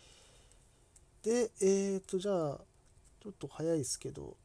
[1.23, 2.59] で、えーと、じゃあ、
[3.21, 4.35] ちょっと早いですけど、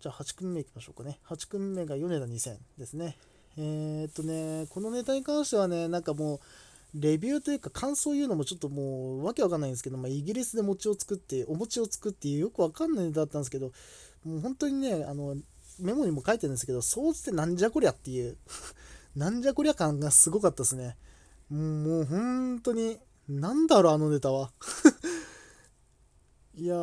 [0.00, 1.18] じゃあ8組目いきましょうかね。
[1.28, 3.18] 8組目が米田2000ですね。
[3.58, 6.40] えーとね、このネタに関してはね、なんかもう、
[6.94, 13.72] レビューというか感想言うのもちょっともうわけわかんないんですけど、まあ、イギリスで餅を作ってお餅を作ってよくわかんないネタだったんですけど
[14.24, 15.36] もう本当にねあの
[15.80, 18.36] メモにも書いてるんですけど掃除ってなんじゃこりゃっていう
[19.16, 20.96] なんじゃこりゃ感がすごかったですね
[21.50, 24.52] もう本当になんだろうあのネタは
[26.56, 26.74] いや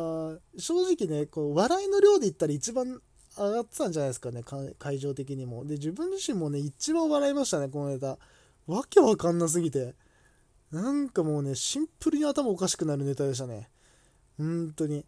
[0.58, 3.00] 正直ねこう笑いの量で言ったら一番
[3.36, 4.42] 上がってたんじゃないですかね
[4.78, 8.18] 会場的にもで自分自身もね一番笑いましたねこのネタ
[8.66, 9.94] わけわかんなすぎて
[10.70, 13.68] なんかもうね、シンプルに頭おかしくなるネタでしたね。
[14.38, 15.04] 本当に。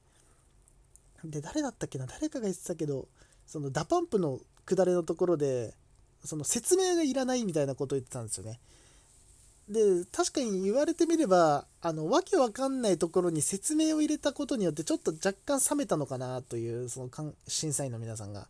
[1.24, 2.04] で、誰だったっけな？
[2.04, 3.08] 誰かが言ってたけど、
[3.46, 5.74] その DA PUMP のくだりのところで、
[6.22, 8.60] その説明がいらないみたいなことを言ってたんですよね。
[9.68, 18.48] で、確かに言われてみれば、あの、わけわかんないところに説明を入れたことによって、ちょっと若干冷めたのかなという、その審査員の皆さんが。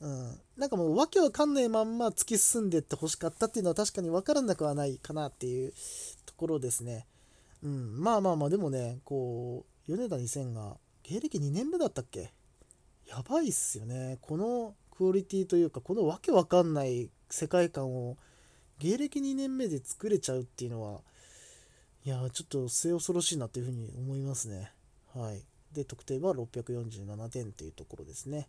[0.00, 5.72] うん、なんかもうわけわかんないまんま突き進んでってほしかったっていうのは確かに分からなくはないかなっていう
[6.26, 7.06] ところですね。
[7.62, 12.32] うん、まあまあまあでもねこう米田2000が芸歴2年目だったっけ？
[13.06, 18.16] やばいっすよねこのクオリティというかこのわけわかんない世界観を
[18.78, 21.00] 芸歴2年目で作れちゃうっていうのは
[22.04, 24.72] いやちょっと末恐ろしいなというふうに思いますね
[25.14, 28.46] はいで得点は647点っていうところですね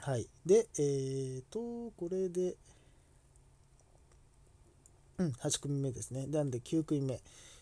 [0.00, 2.56] はいでえーとこれで
[5.20, 6.26] うん、8組目ですね。
[6.26, 7.20] なんで9組目。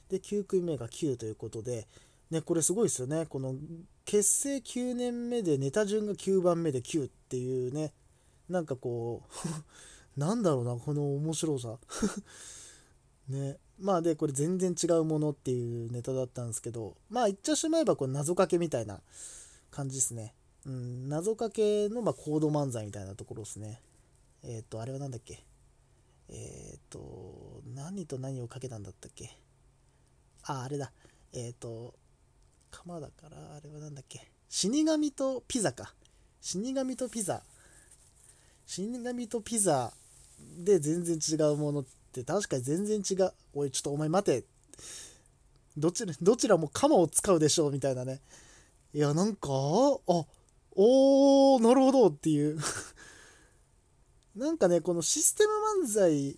[0.09, 1.89] で、9組目が9ということで、
[2.31, 3.27] ね、これすごいですよね。
[3.27, 3.57] この
[4.05, 7.93] 結成9年目でネタ順が9番目で9っていうね、
[8.49, 9.39] なんかこう
[10.19, 11.79] なんだろうな、この面白さ
[13.29, 13.57] ね。
[13.79, 19.01] まあで、これ全然違うものっていうネタだったんですけど、まあ言っちゃしまえばこれ謎かけみたいな
[19.71, 20.35] 感じですね。
[20.67, 23.81] うん、謎かけのまコード漫才みたいなところですね。
[24.43, 25.45] えっ、ー、と、あれは何だっけ？
[26.29, 29.39] えっ、ー、と、何と何をかけたんだったっけ？
[30.43, 30.93] あ、あれだ。
[31.33, 31.95] えっ、ー、と、
[32.73, 34.33] 鎌だから、あれは何だっけ？
[34.49, 35.95] 死神とピザか。
[36.41, 37.45] 死神とピザ。
[38.67, 39.95] 死神とピザ
[40.59, 43.33] で全然違うものって確かに全然違う。
[43.55, 44.45] おい、ちょっとお前待て。
[45.77, 48.21] どちら、どちらも鎌を使うでしょうみたいなね。
[48.93, 49.53] いや、なんか、あ、
[50.73, 52.59] おー、なるほどっていう
[54.35, 56.37] なんかね、このシステム漫才っ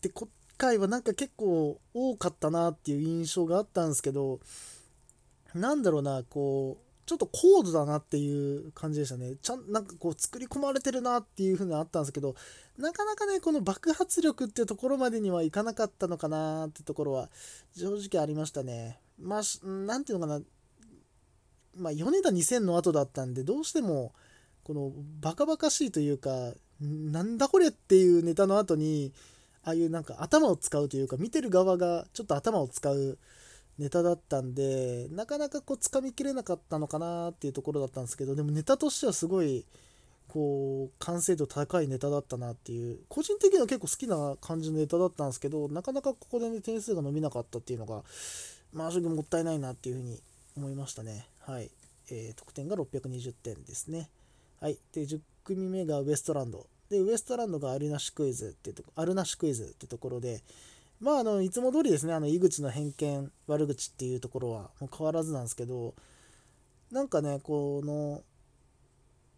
[0.00, 4.40] て今回はなんか結構多かったなっていう印象があったんですけど、
[5.54, 9.34] なんだろうな、こう、ちょっと高度だなっていう感じでしたね。
[9.42, 12.36] ちゃん、なんかこう作り込まれてるなっていう風にあったんですけど、
[12.78, 17.28] なかなかね、この爆発力っていうところまでにはいかなかったのかなってところは
[17.76, 19.00] 正直ありましたね。
[19.18, 20.44] まあ、なんていうのかな、
[21.74, 24.12] まあ、米田2000の後だったんで、どうしても、
[24.62, 29.12] このバカバカしいというか、なんだこれっていうネタの後に
[29.64, 33.18] ああいうなんか頭を使うというか見てる側がちょっと頭を使う
[33.80, 39.64] ネタだったんでなかなかこう掴みきれなかったのかなっていうところだったんですけどでもネタとしてはすごい
[40.28, 48.02] こう完成度高いネタだったなっていう個人的には結構好きな感じのネタだったんですけどなかなかここでね点数が伸びなかったっていうのが
[48.72, 50.20] まあ正直もったいないなっていうふうに
[50.56, 51.26] 思いましたね。
[51.40, 51.70] はい、
[52.10, 54.08] えー、得点が620点ですね。
[54.60, 54.78] はい。
[54.92, 56.66] で10組目がウエストランド。
[56.90, 60.42] で、ウエストランドがあるなしクイズっていうとこ、あるなしクイズってところで、
[61.00, 65.94] まあ、あの、いつも通りですね、あの、井口の偏見、悪口っていうところはもう変わらずなんですけど、
[66.90, 68.22] なんかね、この、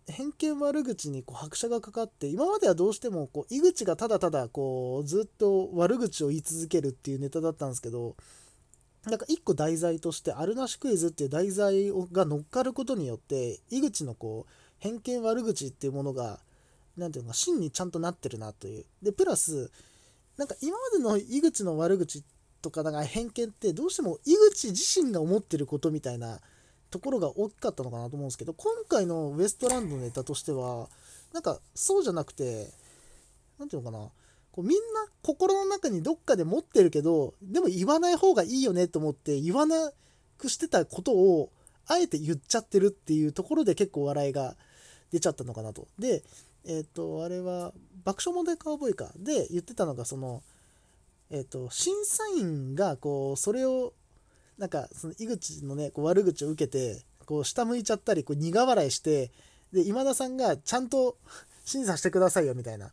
[0.08, 8.16] 偏見悪口にこう拍車がかかって今まではどうしてもこう井口がただただこうずっと悪口を言い続けるっていうネタだったんですけど
[9.04, 16.40] なんか一個題材としてあるなしクイズっていう題材が乗っかることによって井口のこう偏見悪口っていうものが
[16.96, 18.84] 何ていうのか真にちゃんとなってるなという。
[19.02, 19.70] でプラス
[20.36, 22.22] なんか今までの井口の悪口
[22.62, 26.40] とかなんか偏見ってどうしても井口自身が思ってることみたいな
[26.90, 30.88] ところが大きかったのかなと思うんですけど今回のウエストランドのネタとしては
[31.32, 32.68] なんかそうじゃなくて
[33.58, 34.08] 何ていうのかな
[34.52, 39.90] こうみんな心の中にどっかで持ってるけどでも言わない方がいいよねと思って言わな
[40.38, 41.50] くしてたことを
[41.86, 44.56] あえて言っちゃってるっていうところで結構笑いが
[45.12, 45.86] 出ちゃったのかなと。
[45.98, 46.22] で、
[46.64, 47.72] えっ、ー、と、あれは、
[48.04, 50.42] 爆笑問題カーボーイかで言ってたのが、その、
[51.30, 53.92] えっ、ー、と、審査員が、こう、それを、
[54.58, 59.30] なんか、その井口のね、こう悪口を受けて、こう、下向いちゃったり、こう、苦笑いして、
[59.72, 61.16] で今田さんがちゃんと
[61.64, 62.92] 審査してくださいよみたいな。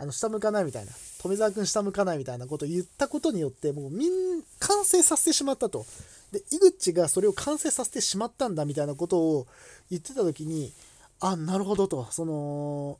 [0.00, 0.92] あの下向かないみたいな。
[1.20, 5.84] 富澤君下向かないみたいなことを言ったことによってもうみん完成させてしまったと。
[6.30, 9.46] で井口がそれを完成させてしまったんだみたいなことを
[9.90, 10.72] 言ってた時に
[11.20, 12.06] あなるほどと。
[12.10, 12.98] その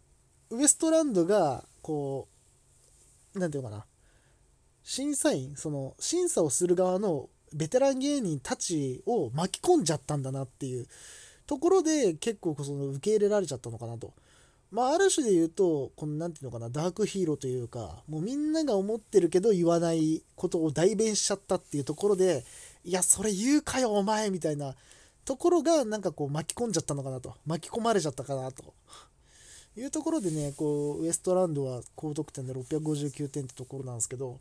[0.51, 2.29] ウエストランドがこ
[3.35, 3.85] う何て言うかな。
[4.83, 10.87] 審査員その審査をする側のベテラン芸人たちを巻き込んじゃったんだなっていう。
[11.47, 14.13] ところで結構その受け入れられちゃったのかなと。
[14.71, 22.45] まあ、ある種で言うと、この何て言うのかな、ダークヒーローというか、もうみんなが思ってるけど言わないことを代弁しちゃったっていうところで、
[22.85, 24.75] いや、それ言うかよ、お前みたいな
[25.29, 27.35] ところが、なんかこう巻き込んじゃったのかなと。
[27.45, 28.73] 巻き込まれちゃったかなと。
[29.77, 34.39] いうところでね、こう、ウエストランドは高得点で659点ってところなんですけど、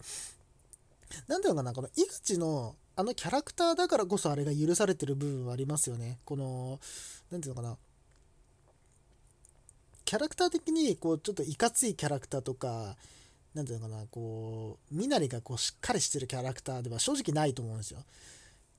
[1.27, 6.19] なんていうのかな、この井口のあのキャラクターだからこそあれが許されてる部分はありますよね。
[6.23, 6.79] この、
[7.29, 7.77] なんていうのかな。
[10.05, 12.95] キャラクター的にこうちょっといかついキャラクターとか
[13.53, 17.99] 何ていうのかなこう身なりがこうしっかりしてるキャラクターでは正直ないと思うんですよ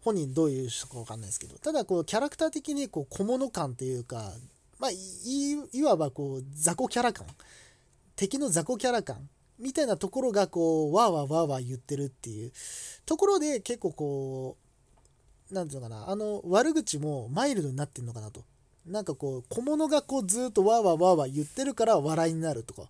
[0.00, 4.32] 本人どういう人か分かんないですけどただこうキャラクター的にこう小物感というか
[4.78, 7.26] まあいわばこう雑魚キャラ感
[8.16, 12.52] 敵の雑魚キャラ感みたいなところがこうわーわーわーわー言ってるっていう
[13.04, 14.56] ところで結構こ
[15.50, 18.44] う何ていうのかなあの悪口もマイルドになってんのかなと。
[18.87, 22.88] なんかこう小物がこうずっとわーわーわーわー言ってるから笑いになるとか。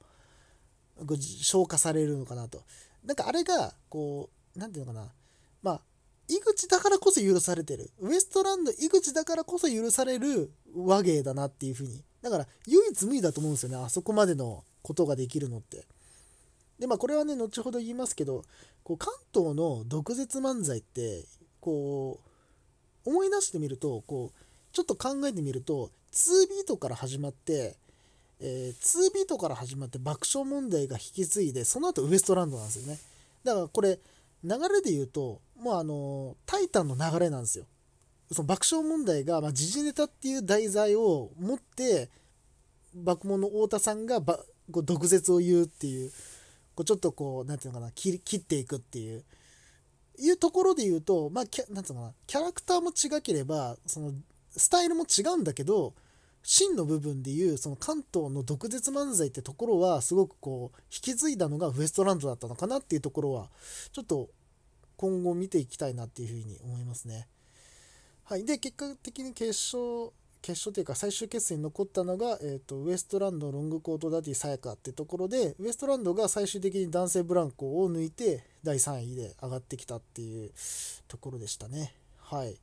[1.07, 2.63] 消化されるのかなと。
[3.05, 5.07] なんかあれがこう何て言うのかな。
[6.29, 7.91] 井口だからこそ許されてる。
[8.01, 12.03] ウエストランド井口だからこそ許される和芸だなっていう風に。
[12.23, 13.77] だから唯一無二だと思うんですよね。
[13.77, 15.87] あそこまでのことができるのって。
[16.79, 18.45] でまあこれはね後ほど言いますけど
[18.85, 21.25] こう関東の毒舌漫才って
[21.61, 22.21] こ
[23.05, 24.39] う思い出してみるとこう
[24.73, 27.77] ちょっと考えてみると2ビートから始まって、
[28.41, 32.99] えー、2ビートから始まって爆笑問題が引き継いでその後ウエストランドなんですよね。
[33.45, 33.99] だからこれ
[34.45, 37.67] 流れで言うともうあのタイタンの流れなんですよ。
[38.33, 42.11] その爆笑問題が、まあ、時事ネタっていう題材を持って
[42.95, 44.39] 爆問の太田さんがば
[44.71, 46.11] こう毒舌を言うっていう
[46.75, 49.25] こうちょっとこう何て言うのかな切切っていくっていう。
[50.21, 54.13] いうところで言うとまあ何て言うのかなキャラクターも違ければその
[54.51, 55.95] スタイルも違うんだけど
[56.43, 63.49] 真の部分でいうその関東の毒舌漫才ってところはすごくこう引き継いだのがウエストランドだったのかなっていうところは
[63.93, 64.29] ちょっと
[64.99, 67.27] 今後見ていきたいなっていうふうに思いますね。
[68.25, 80.51] はい、で結果的に決勝決勝というか最終決戦に残ったのが、えーと、ウエストランドロングコートダディさやかってところでウエストランドが最終的に男性ブランコを抜いて第3位で上がってきたっていう
[81.09, 81.95] ところでしたね。
[82.19, 82.59] はい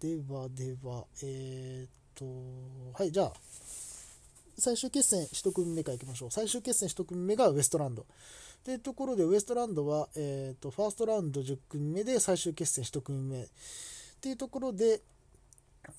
[0.00, 2.24] ではでは、えー、っと、
[2.94, 3.32] はい、じゃあ、
[4.56, 6.30] 最終決戦1組目からいきましょう。
[6.30, 8.06] 最終決戦1組目がウエストランド。
[8.64, 13.42] というところで、ウエストランドは、えー、っと、ファーストラウンド10組目で最終決戦1組目。
[13.42, 13.46] っ
[14.20, 15.00] ていうところで、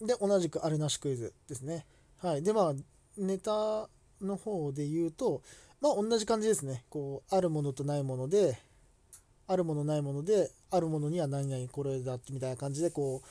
[0.02, 1.86] で、同じくあるなしクイズですね。
[2.20, 2.44] はい。
[2.44, 2.74] で、まあ、
[3.18, 3.90] ネタ
[4.22, 5.42] の方で言うと、
[5.82, 6.84] まあ、同じ感じですね。
[6.90, 8.60] こう、あるものとないもので、
[9.48, 13.28] あるものないもので、あるものには何々これだってみたいな感じで、こう、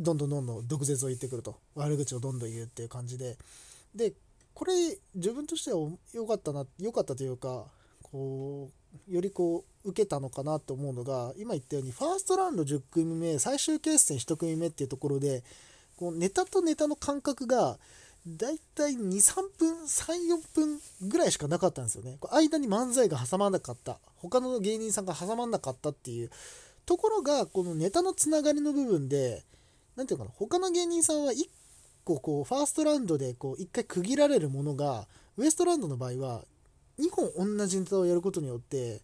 [0.00, 3.36] どんどんどんどん毒舌を言ってくると悪口をどんどん言うっていう感じで
[3.94, 4.14] で
[4.54, 4.72] これ
[5.14, 5.78] 自分としては
[6.14, 7.66] 良かったな良かったというか
[8.12, 8.70] こ
[9.08, 15.42] うよりこう受けたのかなと思うのが今言ったようにファーストラウンド10組目最終決戦1組目っていうところで
[15.96, 17.78] こうネタとネタの間隔が
[18.26, 22.18] だいたい23分34分ぐらいしかなかったんですよね。
[22.30, 23.98] 間に漫才が挟まなかった。
[24.16, 26.30] 他の芸人さんが挟まなかったっていう
[26.84, 29.42] ところがこのネタのつながりの部分で
[29.96, 31.48] 何ていうかな他の芸人さんは1
[32.04, 36.44] 個こうファーストラウンドでこう1回区切られるものがウエストランドの場合は
[37.00, 39.00] 2本同じネタをやることによって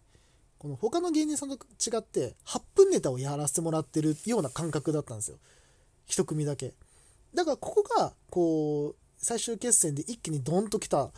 [0.57, 5.37] この他の芸人さんと違って8分ネタをやらせてもらってるような感覚だったんですよ
[6.09, 6.73] 1組だけ
[7.33, 11.09] だからここがこう最終決戦で一気にドンときた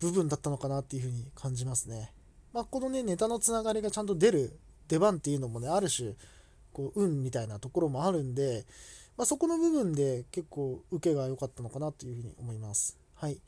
[0.00, 2.12] 部分だったのかなっていうふうに感じますね
[2.52, 6.14] まあこのねネタのつながりがちゃんと出る出番っていうのもねある種
[6.72, 8.64] こう運みたいなところもあるんで、
[9.16, 12.98] まあ、そこの部分で結構受けが良かったのかなというふうに思います。
[13.14, 13.38] はい。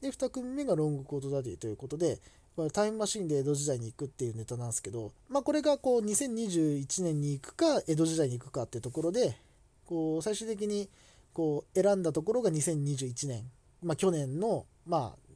[0.00, 2.20] で、2組目がロングコートダディということで、
[2.56, 9.36] これタイムマシンで江戸時代に行くっていうネタなんですけど、まあ、これがこう2021年に行くか江戸時代に行くかっていうところで
[9.84, 10.88] こう最終的に
[11.34, 13.42] こう選んだところが2021年、
[13.82, 15.26] まあ、去年のまあ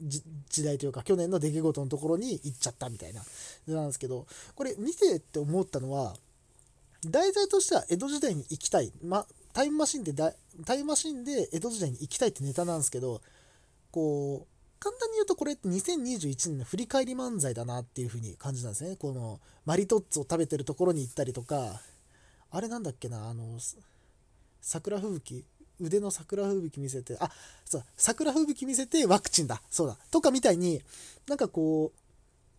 [0.00, 3.22] 時代というか去年の出来事のところに行っちゃったみたいな
[3.66, 6.14] なんですけどこれ見てって思ったのは
[7.06, 10.34] 題材としては江戸時代に行きたい、ま、タイムマシンでだ
[10.66, 13.22] タイムマシンで江戸時代に行きたいってネタなんですけど
[13.96, 14.46] こう
[14.78, 18.96] 簡単に言うとこれって2021年の振り返り漫才だなっていう風に感じたんですね。
[18.96, 21.80] このマリトッツォを食べてるところに行ったりとか。
[22.50, 23.58] あれなんだっけなあの
[24.60, 25.44] 桜吹雪
[25.80, 27.30] 腕の桜吹雪見せてあ
[27.64, 29.62] そう桜吹雪見せてワクチンだ。
[29.70, 29.96] そうだ。
[30.10, 30.82] とかみたいに
[31.26, 31.90] なんかこ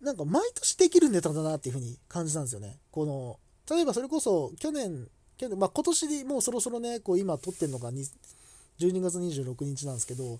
[0.01, 2.79] うなんか毎年できるネタだなっていう風に感じたんですよね。
[2.89, 3.37] この
[3.69, 5.07] 例えばそれこそ去年
[5.37, 10.39] 去年、まあ、今年でもうそろそろねこう今撮ってるのが12月26日なんですけど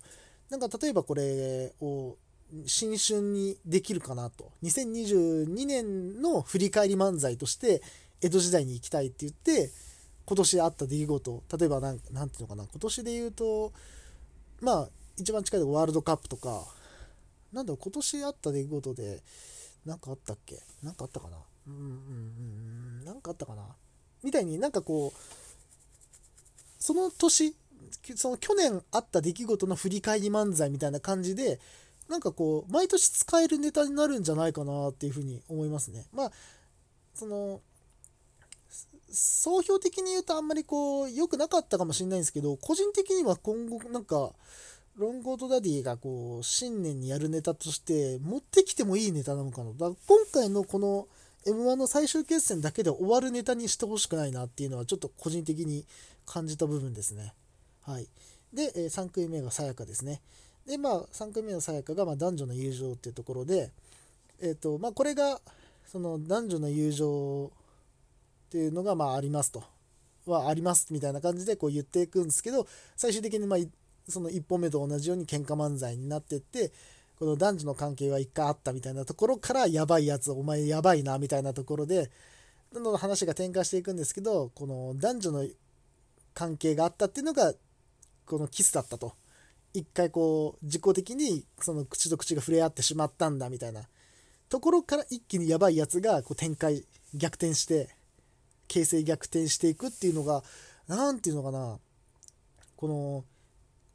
[0.50, 2.16] なんか例えばこれを
[2.66, 4.52] 新春にできるかなと。
[4.62, 7.82] 2022年の振り返り漫才として
[8.22, 9.70] 江戸時代に行きたいって言って
[10.24, 11.42] 今年あった出来事。
[11.58, 12.64] 例えばなんなんていうのかな。
[12.64, 13.72] 今年で言うと
[14.60, 14.88] まあ
[15.18, 16.64] 一番近いワールドカップとか。
[17.50, 19.22] なんだろう今年あった出来事で
[19.86, 20.60] 何かあったっけ？
[20.82, 21.38] 何かあったかな？
[21.66, 21.84] うんうんう
[23.02, 23.62] ん何かあったかな？
[24.22, 25.18] みたいになんかこう
[26.78, 27.54] その年
[28.16, 31.60] その去年あった出来事の振り返り漫才みたいな感じで
[32.08, 36.06] なんかこう毎年使えるネタになるんじゃないかなっていうふうに思いますね。
[36.12, 36.32] まあ
[37.14, 37.60] その
[39.10, 44.32] 総評的に言うとあんまりこう良くなかったかもしれないんですけど個人的には今後なんか
[44.96, 51.06] ロンゴートダディがこう新年にやるネタとして持ってきてもいいネタなのかなだから今回のこの
[51.46, 55.86] M1 の最終決戦だけで終わるネタにしてほしくないなっていうのはちょっと個人的に
[56.26, 57.32] 感じた部分ですね。
[57.88, 58.08] はい。
[58.52, 60.20] で、え3組目がさやかですね。
[60.66, 63.70] で、まあ、3組目のさやかが、まあ、男女の友情っていうところで、
[64.42, 65.40] えっ、と、まあ、これが、
[65.86, 67.50] その男女の友情
[68.48, 69.64] っていうのが、まあ、ありますと。
[70.26, 73.58] はありますみたいな感じでこう言っていくんですけど、最終的に、まあ、
[74.06, 76.70] その1本目と同じように喧嘩漫才になってって、
[77.18, 82.10] この男女の関係は一回あったみたいなところから、やばいやつ、お前やばいな、みたいなところで、
[82.72, 85.46] どんどん話が展開していくんですけど、この男女の
[86.34, 87.54] 関係があったっていうのが
[88.28, 89.14] このキスだったと。
[89.74, 93.82] 一回こう自己的にその口と口が触れ合ってしまったんだみたいな
[94.48, 97.88] ところから一気にやばいやつがこう展開逆転して
[98.66, 100.42] 形勢逆転していくっていうのが
[100.88, 101.78] 何て言うのかな。
[102.76, 103.24] この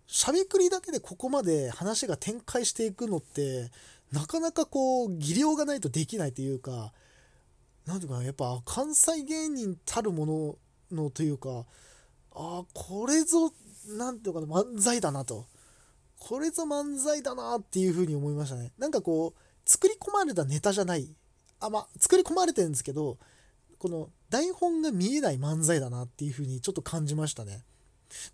[0.08, 3.72] しゃべくりだけでここまで話が展開していくのって
[4.12, 6.92] なかなかこう技量がないとできないというか
[7.86, 10.58] 何ていうかなやっぱ関西芸人たるも
[10.92, 11.66] ののというか
[12.36, 13.54] ああこれぞ
[13.88, 15.46] なんていうかな、漫才だなと。
[16.20, 18.72] これぞ漫才だなっていうふうに思いましたね。
[18.78, 21.16] なんかこう、作り込まれたネタじゃない。
[21.60, 23.18] あ、まあ、作り込まれてるんですけど、
[23.78, 27.64] この台本が見えない漫才だなっていうふうにちょっと感じましたね。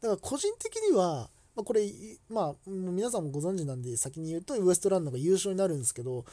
[0.02, 1.92] だから個人的には、まあ、これ、
[2.30, 6.26] まあ、皆さんもご存知なんで先に言うとウエストランドが優勝になるんですけど、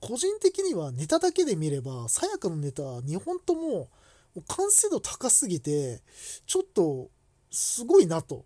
[0.00, 3.88] 個人的にはネタだけで見れば、さやかのネタ、2本とも
[4.48, 6.02] 完成度高すぎて、
[6.46, 7.10] ちょっと
[7.50, 8.44] すごいなと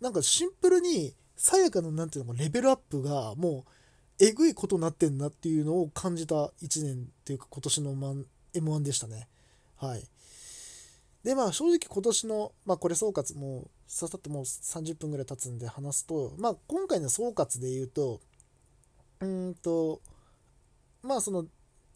[0.00, 8.16] なんかシンプルにさやかの何ていうのかレベルアップがもうえぐいことになってんなっていうのを感じた1年っていうか今年の
[8.54, 9.28] M1 でしたね。
[9.76, 10.04] はい。
[11.22, 18.20] でまあ正直今年のまあこれ総括もうささってもう30分ぐらい経つんで話すとまあ今回の総括で言うと
[19.20, 20.00] うんと
[21.02, 21.46] まあその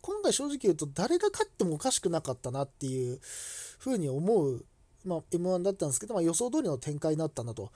[0.02, 3.20] 今回正直言うと誰が勝ってもおかしくなかったなっていう
[3.78, 4.64] ふうに思う
[5.04, 7.70] まあ、M1 だったんですけど、まあ、予想通りの展開になったなと。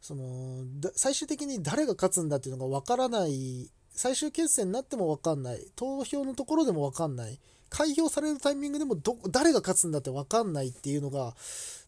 [0.00, 0.64] その
[0.94, 11.34] 最終的に誰が勝つんだっていうのが分からない最終決戦になっても分かんない投票のところでも分かんない開票されるタイミングでもど誰が勝つんだって分かんないっていうのが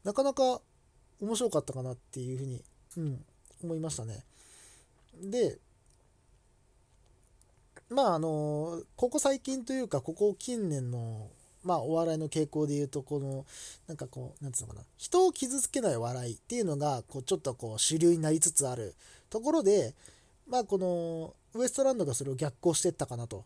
[0.05, 0.61] なかなか
[1.21, 2.63] 面白かったかなっていうふうに、
[2.97, 3.25] うん、
[3.63, 4.25] 思いましたね。
[5.23, 5.59] で
[7.89, 11.29] まああのここ最近というかここ近年の
[11.63, 13.45] まあ、お笑いの傾向で言うと、この、
[13.87, 18.95] なんかこう、なんつうのかな、人を傷つけない笑いっていうのが、こう、ちょっとこう、主流になりつつある
[19.29, 19.95] ところで、
[20.49, 23.45] まあ、この、ウエストランドがそれを逆行していったかなと、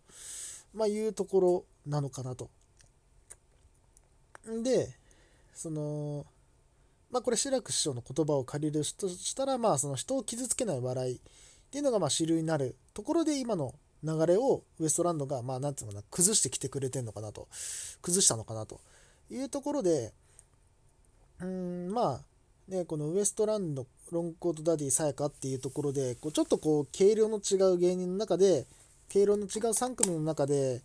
[0.73, 2.51] まあ、いうところなのかなと。
[4.63, 4.95] で、
[5.55, 6.27] その、
[7.11, 11.21] まあ、これ、志らく師匠の言葉を借りるとしたら、まあ、その人を傷つけない笑いっ
[11.71, 13.75] ていうのが、まあ、主流になるところで、今の
[14.05, 17.49] 流れをウエストランドが、まあ、なんていうのかな、崩してきてくれてんのかなと、
[18.03, 18.81] 崩したのかなと。
[19.31, 20.13] いうところで、
[21.41, 22.21] うん、まあ、
[22.69, 28.67] ね、このウエストランド、ロンコートダディ、さやかっていうところで、こうちょっとこう、軽量の違う芸人の中で、
[29.13, 30.83] 軽量の違う3組の中で、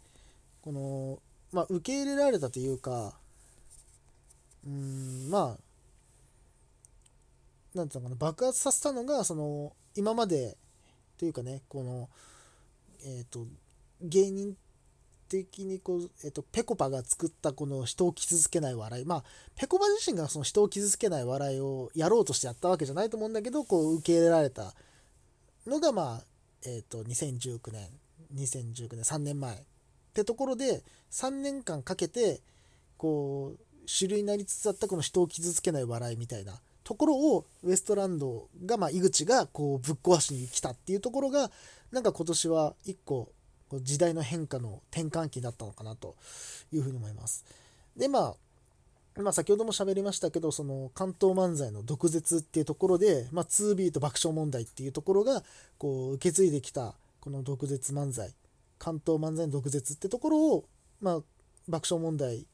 [0.61, 1.19] この、
[1.51, 3.13] まあ、受け入れられたというか、
[4.65, 5.57] うん、まあ、
[7.75, 10.57] なんていうのかな、爆発させたのが、その、今まで、
[11.17, 12.09] というかね、この、
[13.03, 13.45] え、ー、と、
[14.01, 14.55] 芸人
[15.29, 19.05] 的にこう、えっと、ペコパが作ったこの人を傷つけない笑い。
[19.05, 19.23] まあ
[19.55, 24.73] ペコパ自身がその人を傷つけない笑いをやろうとしてやったわけじゃないと思うんだけどこう受け入れられた
[25.67, 26.23] のがまあ
[26.65, 27.87] えっと2019年
[28.35, 29.59] 2019年3年前っ
[30.13, 32.41] てところで3年間かけて
[32.97, 41.51] こう主流になりつつあったこの人を傷つけない笑いみたいなところをウエストランドが、まあ、井口がこうぶっ壊しに来たっていうところが
[41.91, 43.31] なんか今年は一個
[43.81, 46.15] 時代の変化の転換期だったのかなと
[46.73, 47.45] いうふうに思います。
[47.95, 48.35] でまあ
[49.21, 55.43] まあ、先ほども喋りましたけどその関東漫才の毒舌っていうところで、まあ、2ビート爆笑問題っていうところが
[55.77, 58.33] こう受け継いできたこの毒舌漫才
[58.77, 60.65] 関東漫才の毒舌ってところを、
[61.01, 61.19] まあ、
[61.67, 62.45] 爆笑問題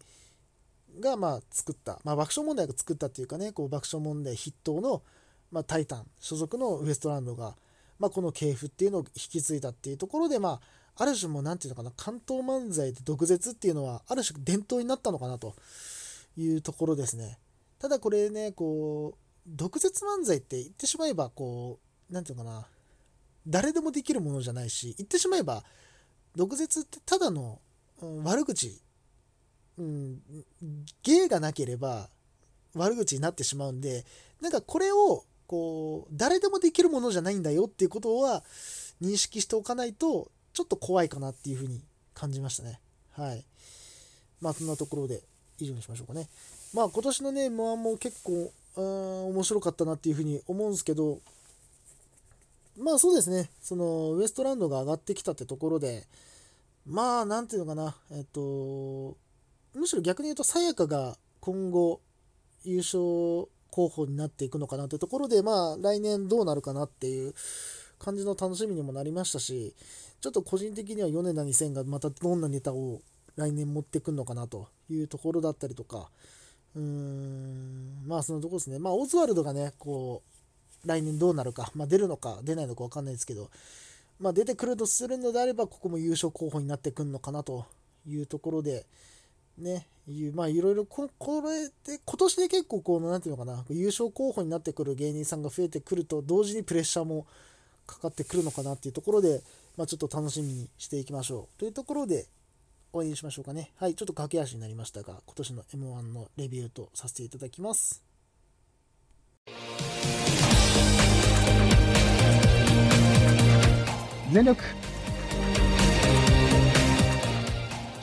[1.00, 5.04] がまあ作った、まあ、爆笑問題が作ったっていうかねこう爆笑問題筆頭の、
[5.52, 7.56] まあ、タイタン所属のウエストランドが、
[8.00, 10.60] まあ、この系譜っていうのを引き継いだっていうところでま
[10.98, 15.56] あある種も何て言うのかな関東漫才で毒舌っていうのはある種伝統になったのかなと
[16.38, 17.38] いうところですね。
[17.80, 19.18] ただこれねこう
[19.48, 21.80] 毒舌漫才って言ってしまえばこ
[22.10, 22.68] う何て言うのかな
[23.48, 25.64] 誰でもできるものじゃないし言ってしまえば
[26.36, 27.60] 毒舌ってただの、
[28.02, 28.82] うん、悪口
[29.78, 30.22] うん、
[31.04, 32.10] 芸がなければ
[32.76, 34.06] 悪口になってしまうんで
[34.42, 38.44] なんかこれをこう誰でもできるものじゃないんだよっていうことは
[39.02, 41.82] 認識しておかないとちょっと怖いかなっていうふうに
[42.14, 42.80] 感じましたね。
[43.12, 43.46] はい。
[44.42, 45.22] まあそんなところで
[45.60, 46.28] 以上にしましょうかね。
[46.74, 51.20] まあ今年のね M1 も結構面白かったなっていうふうに思うんですけど
[52.78, 53.50] まあそうですね。
[53.62, 56.08] そのウエストランドが上がってきたってところで
[56.86, 57.96] まあなんていうのかな。
[58.12, 59.18] えっと
[59.76, 62.00] むしろ逆に言うと、さやかが今後、
[62.64, 67.34] 優勝候補になっていくのかなというところで、まあ、来年どうなるかなっていう
[68.00, 69.76] 感じの楽しみにもなりましたし、
[70.22, 73.02] ちょっと個人的には米田2000がまたどんなネタを
[73.36, 76.10] 来年持ってくるのかなというところだったりとか、
[76.74, 78.80] うーん、まあそのとこですね。
[78.80, 80.24] まあオズワルドがね、こ
[80.86, 83.50] う、来年どうなるか、まあ出るのか出ないのか分かんないですけど、
[84.20, 87.66] まあ出てくるとするのであれば、ここも優勝候補になってくるのかなと
[88.08, 88.86] いうところで、
[89.58, 97.26] ね、いうまあいろいろこ、これで、今年で結構こう、なんていうのかな、優勝候補になってくる芸人さんが増えてくると、同時にプレッシャーも
[97.88, 99.42] かかってくるのかなっていうところで、
[99.78, 101.60] まあちょっと楽しみにしていきましょう。
[101.60, 102.28] というところで、
[102.94, 103.72] 応援しましょうかね。
[103.78, 108.02] はい、ちょっと駆け足になりましたが、今年の M1 のレビューとさせていただきます。
[114.32, 114.62] 全力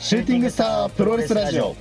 [0.03, 1.77] シューティングスタープロレスラジオ。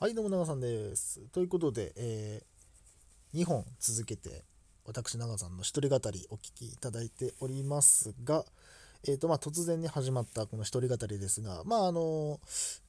[0.00, 1.20] はいどうも長さんです。
[1.30, 4.42] ということで、えー、2本続けて
[4.84, 8.44] 私長さんの一人語りお聞きいただいておりますが、
[9.06, 12.40] えーとまあ、突然に始まったこの一人語りですがまああの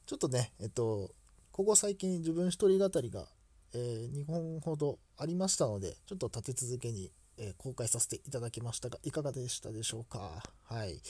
[0.06, 1.12] ちょっとねえっ、と
[1.52, 3.26] ここ最近自分一人語りが
[3.74, 10.42] えー、2本ほどありましたので、ちょっと立て続けに、えー、公開させていただきましたが、いかがでしたでしょうか？
[10.64, 11.00] はい。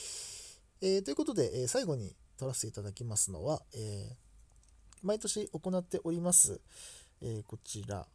[0.81, 4.15] えー、ということで、え最後に撮らせていただきますのは、え
[5.01, 6.59] 毎年行っております、
[7.21, 8.05] えこちら、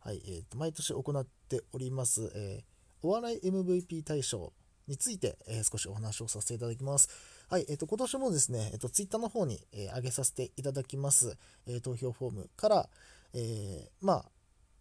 [0.00, 2.64] はい、えーと、毎年行っております、え
[3.02, 4.52] お笑い MVP 大賞
[4.86, 7.08] について、え少しお話をさせていただきます。
[7.52, 11.36] はい、えっ、ー、と、今年もですね、えっ、ー、と、ツイッターの方に、えー、上げさせていただきます、
[11.66, 12.88] え投票フォームから、
[13.34, 14.24] えまあ、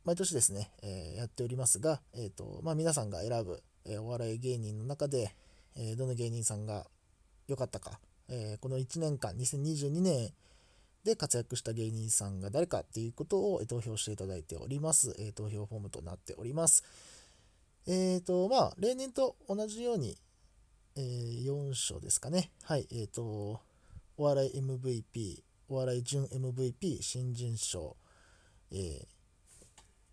[0.05, 5.35] 毎年ですね、えやっておりますが、えっ、と、まあ、皆さんが選ぶ、えお笑い芸人の中で、
[5.75, 6.87] えどの芸人さんが
[7.49, 7.99] 良かったか、
[8.29, 10.31] えこの1年間、2022年
[11.03, 15.13] で活躍した芸人さんが誰かっていうことを投票していただいております。
[15.19, 16.85] え投票フォームとなっております。
[17.85, 20.17] えっ、と、まあ、例年と同じように、
[20.95, 22.51] えー、4章ですかね。
[22.63, 23.61] はい、えっ、ー、と、
[24.17, 27.95] お笑い MVP、お笑い準 MVP、新人賞、
[28.71, 29.05] えー、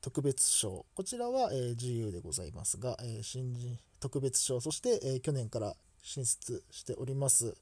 [0.00, 7.54] 特別賞、こちらは、えー、自由でございますが、えー、新人特別賞、そして、えー、去年から進出しております、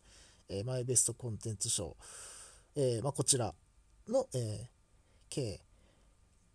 [0.49, 1.97] えー、マイベストコンテンツ賞、
[2.77, 3.55] えーまあ、こちら
[4.09, 4.67] の、えー、
[5.31, 5.61] 計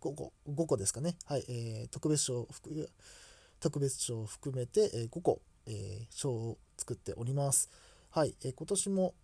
[0.00, 1.16] 5個 ,5 個ですかね。
[1.26, 2.48] はい、えー、特別賞
[3.60, 7.70] 特別賞を含めて、えー、5個、えー、賞を作っております。
[8.10, 9.14] はい、えー、今年も、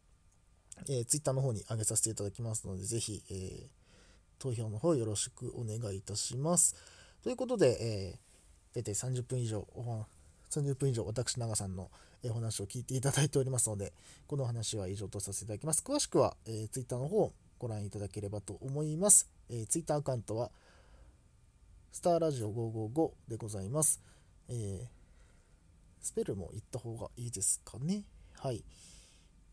[0.88, 3.68] えー、Twitter の方に上げさせていただきますので、ぜひ、えー、
[4.38, 6.76] 投票の方よろしくお願いいたします。
[7.22, 10.06] ということで、えー、大体30分以上お
[10.50, 11.90] 30分以上私長さんの
[12.24, 13.92] お話を聞いていただいておりますので、
[14.26, 15.82] この話は以上とさせていただきます。
[15.86, 19.28] 詳しくは、えー、Twitter の方をご覧いただければと思います。
[19.50, 20.50] えー、Twitter アカウントは、
[21.92, 24.00] スターラジオ555でございます。
[24.48, 24.97] えー
[26.00, 28.04] スペルも言った方がいいですかね。
[28.38, 28.64] はい。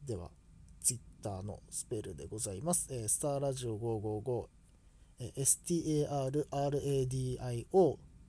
[0.06, 0.30] では、
[0.82, 2.88] ツイッターのスペルでございます。
[2.92, 4.48] えースターラジオ555、
[5.20, 6.48] え STARRADIO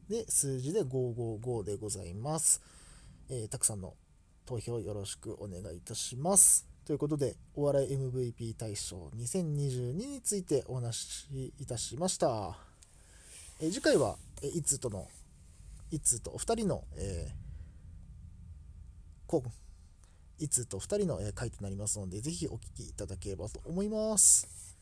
[0.09, 2.62] で数字で555でございます。
[3.29, 3.95] えーたくさんの
[4.47, 6.67] 投票よろしくお願いいたします。
[6.87, 12.57] ということで、お笑い MVP 大賞2022についてお話しいたしました。
[13.61, 15.09] え次回は、え、いつとの、
[15.91, 17.45] いつとお二人の、えー
[19.27, 19.43] こ
[20.39, 24.77] いつと2人の、えー回となりますので、ぜひお聞きいただければと思います。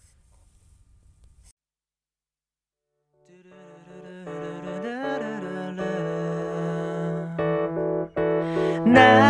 [8.84, 9.23] 泣